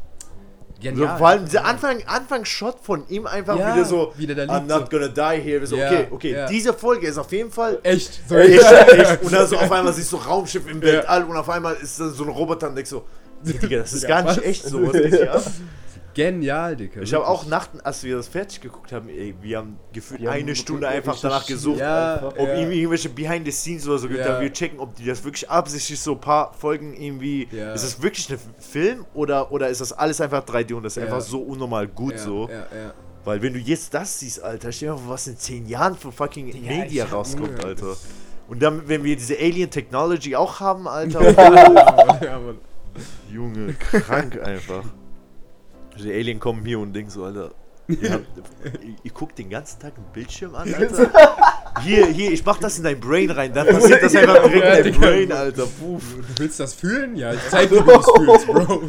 [0.90, 1.18] So, genial.
[1.18, 4.66] vor allem dieser Anfang, Anfangsshot von ihm einfach Ja, wieder so, wie der da I'm
[4.66, 4.98] not so.
[4.98, 5.66] gonna die here.
[5.66, 6.46] So, Ja, okay, okay, ja.
[6.46, 8.20] diese Folge ist auf jeden Fall Echt.
[8.28, 9.22] So, echt, echt.
[9.22, 12.08] Und dann so auf einmal siehst du Raumschiff im Weltall und auf einmal ist da
[12.08, 13.04] so ein Roboter und denkst so,
[13.42, 14.86] Digga, das ist gar nicht echt so.
[14.86, 15.42] Was geht hier ab?
[16.16, 17.02] Genial, Digga.
[17.02, 20.30] Ich habe auch Nachten, als wir das fertig geguckt haben, ey, wir haben gefühlt Wir
[20.30, 22.54] haben eine Stunde wirklich einfach danach gesucht, Ja, ob ja.
[22.54, 24.20] irgendwelche Behind the Scenes oder so gibt.
[24.20, 24.40] Ja.
[24.40, 27.46] Wir checken, ob die das wirklich absichtlich so ein paar Folgen irgendwie.
[27.52, 27.74] Ja.
[27.74, 31.02] Ist das wirklich ein Film oder, oder ist das alles einfach 3D und das ist
[31.02, 32.48] einfach so unnormal gut so?
[32.48, 32.94] Ja, ja.
[33.26, 35.98] Weil wenn du jetzt das siehst, Alter, stell dir mal vor, was in 10 Jahren
[35.98, 37.94] für fucking Media rauskommt, Alter.
[38.48, 41.20] Und dann, wenn wir diese Alien Technology auch haben, Alter,
[42.40, 42.58] Mann.
[43.30, 44.82] Junge, krank einfach.
[46.02, 47.52] Die Alien kommen hier und denken so, Alter,
[47.88, 47.96] ihr,
[49.04, 51.10] ihr, guckt den ganzen Tag einen Bildschirm an, Alter.
[51.82, 54.74] Hier, hier, ich mach das in dein Brain rein, dann passiert das einfach direkt Ja,
[54.74, 55.00] in dein.
[55.00, 55.66] Brain, Alter.
[55.66, 56.02] Puff.
[56.16, 57.16] Du willst das fühlen?
[57.16, 58.82] Ja, ich zeig dir, wie du es fühlst, Bro.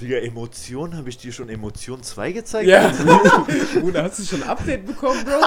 [0.00, 2.68] Digga, Emotion, habe ich dir schon Emotion 2 gezeigt?
[2.68, 2.92] Ja.
[3.80, 5.40] Bruder, hast du schon ein Update bekommen, Bro?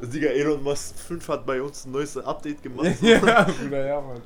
[0.00, 0.06] So.
[0.06, 2.90] Digga, Elon Musk 5 hat bei uns ein neues Update gemacht.
[3.00, 4.20] ja, Bruder, ja, Mann.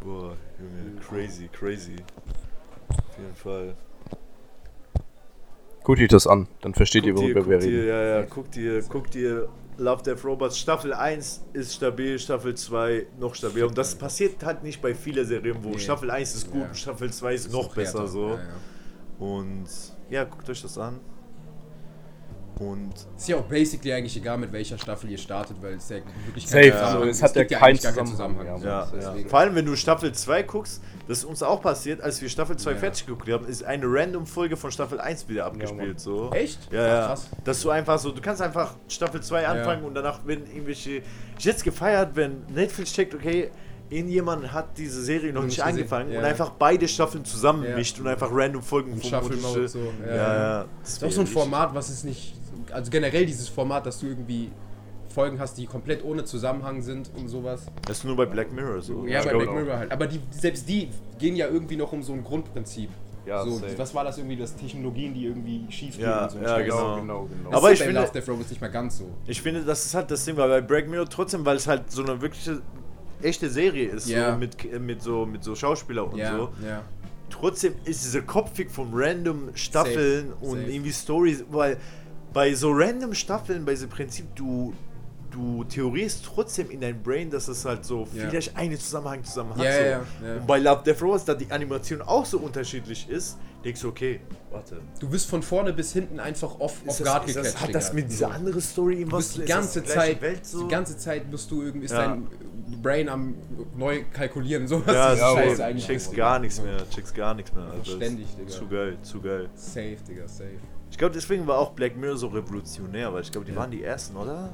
[0.00, 1.96] Boah, Junge, crazy, crazy.
[2.90, 3.74] Auf jeden Fall.
[5.84, 7.88] Guckt euch das an, dann versteht ihr, Guck dir, worüber wir reden.
[7.88, 10.58] ja, ja, guck dir, guck dir Love Death Robots.
[10.58, 13.64] Staffel 1 ist stabil, Staffel 2 noch stabil.
[13.64, 15.78] Und das passiert halt nicht bei vielen Serien, wo Nee.
[15.78, 16.74] Staffel 1 ist gut, Ja.
[16.74, 18.30] Staffel 2 ist noch besser so.
[18.30, 19.24] Ja, ja.
[19.24, 19.66] Und
[20.10, 21.00] ja, guckt euch das an.
[22.60, 25.98] Und Ist ja auch basically eigentlich egal, mit welcher Staffel ihr startet, weil es ja
[26.26, 29.00] wirklich Safe, keinen so, Zusammenhang es hat ja keinen eigentlich gar keinen Zusammenhang, Zusammenhang.
[29.00, 29.16] ja.
[29.22, 32.28] ja, Vor allem, wenn du Staffel 2 guckst, das ist uns auch passiert, als wir
[32.28, 32.76] Staffel 2 Ja.
[32.78, 36.00] fertig geguckt haben, ist eine random Folge von Staffel 1 wieder abgespielt.
[36.00, 36.30] So.
[36.32, 36.58] Echt?
[36.72, 37.06] Ja, ja.
[37.06, 37.28] krass.
[37.44, 41.02] Dass du einfach so, du kannst einfach Staffel 2 anfangen und danach, wenn irgendwelche.
[41.38, 43.50] Ich hätte es gefeiert, wenn Netflix checkt, okay,
[43.90, 46.18] irgendjemand hat diese Serie noch nicht angefangen ja.
[46.18, 47.74] und einfach beide Staffeln zusammen Ja.
[47.76, 49.78] mischt und einfach random Folgen von unterschied- so.
[50.06, 50.64] Ja, ja.
[50.82, 52.34] Das ist auch so ein Format, was es nicht.
[52.72, 54.50] Also generell dieses Format, dass du irgendwie
[55.08, 57.62] Folgen hast, die komplett ohne Zusammenhang sind und sowas.
[57.86, 59.06] Das ist nur bei Black Mirror so.
[59.06, 59.54] Ja, bei glaub Black.
[59.54, 59.92] Mirror halt.
[59.92, 62.90] Aber die, selbst die gehen ja irgendwie noch um so ein Grundprinzip.
[63.26, 63.76] Ja, so, safe.
[63.76, 66.38] was war das irgendwie, das Technologien, die irgendwie schief gehen Ja, und so.
[66.38, 66.96] ja, genau.
[67.00, 67.50] genau, genau.
[67.50, 69.04] Das Aber ist ich finde- Love Death Robots nicht mehr ganz so.
[69.26, 71.90] Ich finde, das ist halt das Ding, weil bei Black Mirror trotzdem, weil es halt
[71.90, 72.62] so eine wirkliche
[73.20, 74.32] echte Serie ist, Ja.
[74.32, 76.48] so mit, mit so mit so Schauspieler und Ja, so.
[76.66, 76.82] ja.
[77.28, 80.72] trotzdem ist diese Kopfweg von random Staffeln Safe, und safe.
[80.72, 81.76] irgendwie Stories, weil
[82.38, 84.72] bei so random Staffeln, bei diesem Prinzip, du,
[85.32, 88.28] du theorierst trotzdem in dein Brain, dass es halt so Ja.
[88.28, 89.64] vielleicht einen Zusammenhang zusammen hat.
[89.64, 90.24] Ja, so.
[90.24, 90.34] ja.
[90.36, 94.20] Und bei Love Death Robots, da die Animation auch so unterschiedlich ist, denkst du, okay,
[94.52, 94.80] warte.
[95.00, 97.60] Du wirst von vorne bis hinten einfach off, Ist off das, Guard das, gecatcht.
[97.60, 98.32] hat das mit dieser So.
[98.34, 100.62] anderen Story irgendwas bist die ist das ganze Zeit, Welt so?
[100.62, 102.28] die ganze Zeit bist du irgendwie, ist dein
[102.80, 103.34] Brain am
[103.76, 104.94] neu kalkulieren, sowas.
[104.94, 105.86] ja, ist ja scheiße so, eigentlich.
[105.86, 107.64] checkst gar nichts mehr, checkst gar nichts mehr.
[107.64, 107.84] Alter.
[107.96, 108.48] Ständig, Digga.
[108.48, 109.48] Zu geil, zu geil.
[109.56, 110.50] Safe, Digga, safe.
[110.98, 113.84] Ich glaube, deswegen war auch Black Mirror so revolutionär, weil ich glaube, die waren die
[113.84, 114.50] ersten, oder?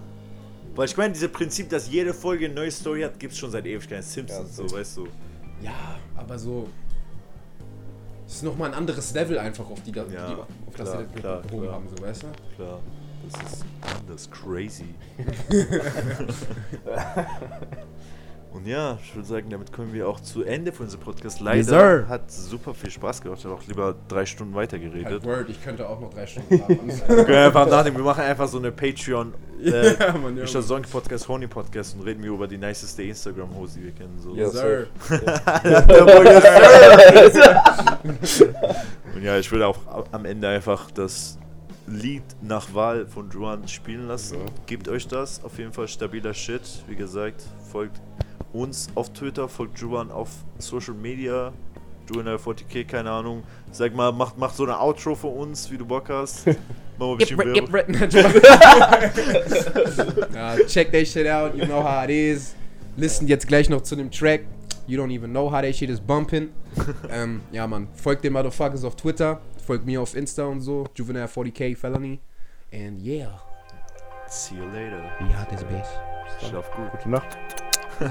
[0.74, 3.51] Weil ich meine, dieses Prinzip, dass jede Folge eine neue Story hat, gibt es schon
[3.51, 4.03] seit Ewigkeiten.
[4.03, 5.09] Simpsons, so, weißt du.
[5.62, 6.68] Ja, aber so.
[8.26, 10.99] Es ist nochmal ein anderes Level einfach, auf die, da, Ja, die auf das klar,
[10.99, 11.74] sie das klar, gehoben klar.
[11.76, 12.26] haben, so, weißt du?
[12.57, 12.80] Klar,
[13.26, 13.64] das ist
[13.99, 14.95] anders, crazy.
[18.55, 21.40] Und ja, ich würde sagen, damit kommen wir auch zu Ende von unserem Podcast.
[21.40, 22.05] Leider Yes, sir.
[22.09, 23.40] hat super viel Spaß gemacht.
[23.40, 25.24] Ich habe auch lieber drei Stunden weiter Halt geredet.
[25.24, 26.62] Word, ich könnte auch noch drei Stunden
[27.09, 27.26] haben.
[27.26, 30.46] Einfach nachdenken, wir machen einfach so eine Patreon, äh, ja, Mann, ja.
[30.46, 34.16] Song Podcast, Honey Podcast und reden wir über die niceste Instagram-Hose, die wir kennen.
[34.20, 34.36] So.
[34.36, 34.86] Ja, Sir.
[39.14, 39.78] Und ja, ich würde auch
[40.12, 41.38] am Ende einfach das
[41.86, 44.38] Lied nach Wahl von Juan spielen lassen.
[44.66, 45.42] Gebt euch das.
[45.44, 46.62] Auf jeden Fall stabiler Shit.
[46.86, 48.00] Wie gesagt, folgt
[48.55, 51.52] uns auf Twitter, folgt Juan auf Social Media.
[52.11, 53.42] Juan40k, keine Ahnung.
[53.70, 56.46] Sag mal, macht, macht so eine Outro für uns, wie du Bock hast.
[56.98, 57.38] Mach mal ein bisschen
[60.34, 62.55] ja, check that shit out, you know how it is.
[62.96, 64.42] Listen jetzt gleich noch zu dem Track.
[64.86, 66.50] You don't even know how that shit is bumping.
[67.11, 70.84] ähm, ja, Mann, folgt den Motherfuckers auf Twitter, folgt mir auf Insta und so.
[70.96, 72.20] Juvenile40k Felony.
[72.72, 73.40] And yeah,
[74.28, 75.02] See you later.
[75.20, 75.86] we out this bitch.
[76.40, 76.90] Schlaf gut.
[76.92, 77.64] Gute Nacht.
[77.95, 78.07] Hey,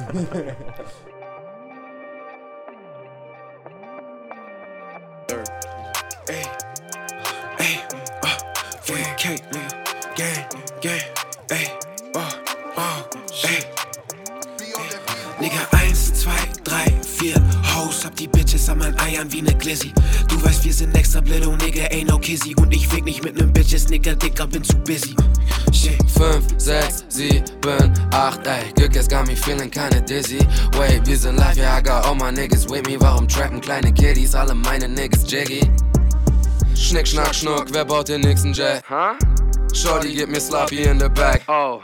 [7.60, 7.84] hey,
[8.24, 8.38] uh,
[8.86, 10.16] 40k, nigga.
[10.16, 10.48] Gang,
[10.80, 11.02] gang,
[11.52, 11.68] ey,
[18.24, 19.92] die Bitches an meinen Eiern wie ne Glizzy.
[20.30, 22.56] Du weißt, wir sind extra blöd, oh Nigga, ain't no Kizzy.
[22.56, 25.16] Und ich fick nicht mit nem Bitches, Nigga, Dicker, bin zu busy.
[25.74, 26.00] Shit.
[26.18, 27.44] 5, 6, 7,
[28.12, 30.40] 8, ey, Glück, es got me feeling kinda dizzy.
[30.78, 32.98] Wait, wir sind live, yeah, I got all my niggas with me.
[33.00, 35.70] Warum trappen kleine Kiddies, alle meine niggas jiggy?
[36.76, 38.84] Schnick, schnack, schnuck, wer baut den nächsten Jet?
[38.90, 39.16] Huh?
[39.74, 41.42] Shorty, gib mir Sloppy in the back.
[41.48, 41.82] Oh.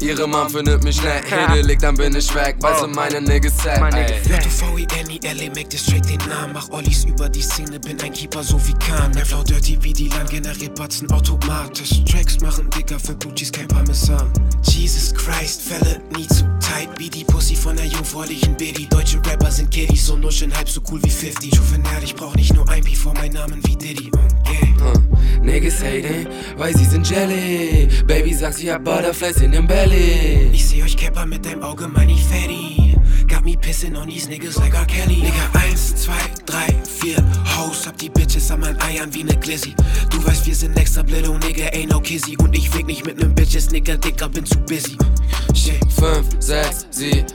[0.00, 3.80] Ihre Mom findet mich nett, hiddelig, dann bin ich weg, weil sie meine Niggas set.
[3.80, 6.52] Du V-I-N-I-L-E, make this straight den Namen.
[6.52, 9.12] Mach Ollies über die Szene, bin ein Keeper so wie Khan.
[9.14, 12.04] Mein Flow dirty wie die Land, generiert Batzen automatisch.
[12.04, 14.30] Tracks machen dicker für Gucci's, kein Parmesan.
[14.62, 18.86] Jesus Christ, Fälle nie zu tight wie die Pussy von der jungfräulichen Biddy.
[18.88, 21.54] Deutsche Rapper sind Kiddies, so nuscheln halb so cool wie 50.
[21.54, 24.10] Juvenal, ich brauch nicht nur ein P vor meinen Namen wie Diddy.
[24.40, 24.74] Okay.
[24.80, 25.42] Huh.
[25.42, 27.88] Niggas hating, weil sie sind jelly.
[28.06, 30.50] Baby sagt, sie hat Butterflies in dem Belly.
[30.52, 32.83] Ich seh euch Capper mit deinem Auge, money fatty.
[33.44, 34.86] Got me pissing on these niggas like R.
[34.86, 35.16] Kelly.
[35.16, 36.12] Nigga, 1, 2,
[36.46, 39.74] 3, 4, Haus, hab die Bitches an meinen Eiern wie ne Glizzy.
[40.08, 42.38] Du weißt, wir sind extra little nigga, ain't no kizzy.
[42.38, 44.96] Und ich fick nicht mit nem Bitches, nigga, dicker, bin zu busy.
[45.54, 45.76] Shit.
[45.92, 47.26] 5, 6, 7,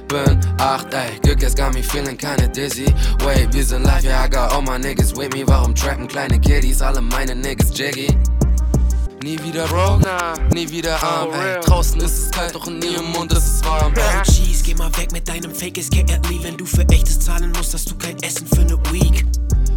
[0.58, 1.20] 8, ey.
[1.22, 2.92] Glück, es got me feeling kinda dizzy.
[3.24, 5.44] Wait, wir sind live, yeah, I got all my niggas with me.
[5.46, 6.82] Warum trappen kleine Kiddies?
[6.82, 8.18] Alle meine Niggas jiggy.
[9.22, 10.08] Nie wieder broke,
[10.54, 11.60] nie wieder arm, ey.
[11.62, 13.94] Draußen ist es kalt, doch in ihrem Mund ist es warm.
[13.94, 16.42] Oh, Cheese, geh mal weg mit deinem Fake Escape at me.
[16.42, 19.26] Wenn du für echtes zahlen musst, hast du kein Essen für ne Week.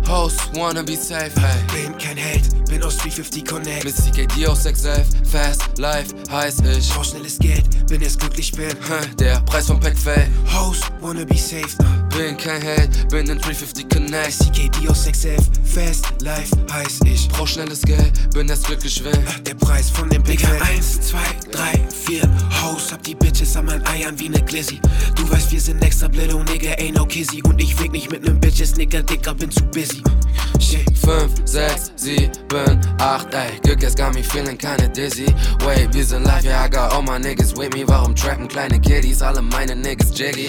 [0.08, 1.84] Host, wanna be safe, ey.
[1.84, 3.84] Bin kein Held, bin aus 350 Connect.
[3.84, 6.88] Mit CKD aus 611, fast, life, heiß ich.
[6.90, 8.76] Brauch schnelles Geld, bin erst glücklich bin.
[9.18, 10.28] Der Preis vom Pack Fell.
[10.52, 11.76] Host, wanna be safe.
[12.16, 14.32] Bin kein Held, bin in 350 Connect.
[14.32, 17.28] CKD aus 6F, Fast Life heiß ich.
[17.28, 19.44] Brauch schnelles Geld, bin erst glücklich wenn.
[19.44, 21.18] Der Preis von dem Big 1, 2,
[21.52, 22.22] 3, 4
[22.62, 24.80] Hoes, hab die Bitches an meinen Eiern wie ne Glizzy
[25.14, 28.10] Du weißt, wir sind extra blöde und nigga, ain't no kizzy Und ich fick nicht
[28.10, 29.91] mit nem Bitches, nigga, dicker, bin zu busy
[30.58, 32.30] Shit 5, 6, 7,
[32.98, 33.58] 8, ey.
[33.62, 35.26] Glück, got me feeling kinda dizzy.
[35.66, 37.84] Wait, wir sind live, yeah, I got all my niggas with me.
[37.84, 39.22] Warum trappen kleine Kiddies?
[39.22, 40.48] Alle meine Niggas jiggy.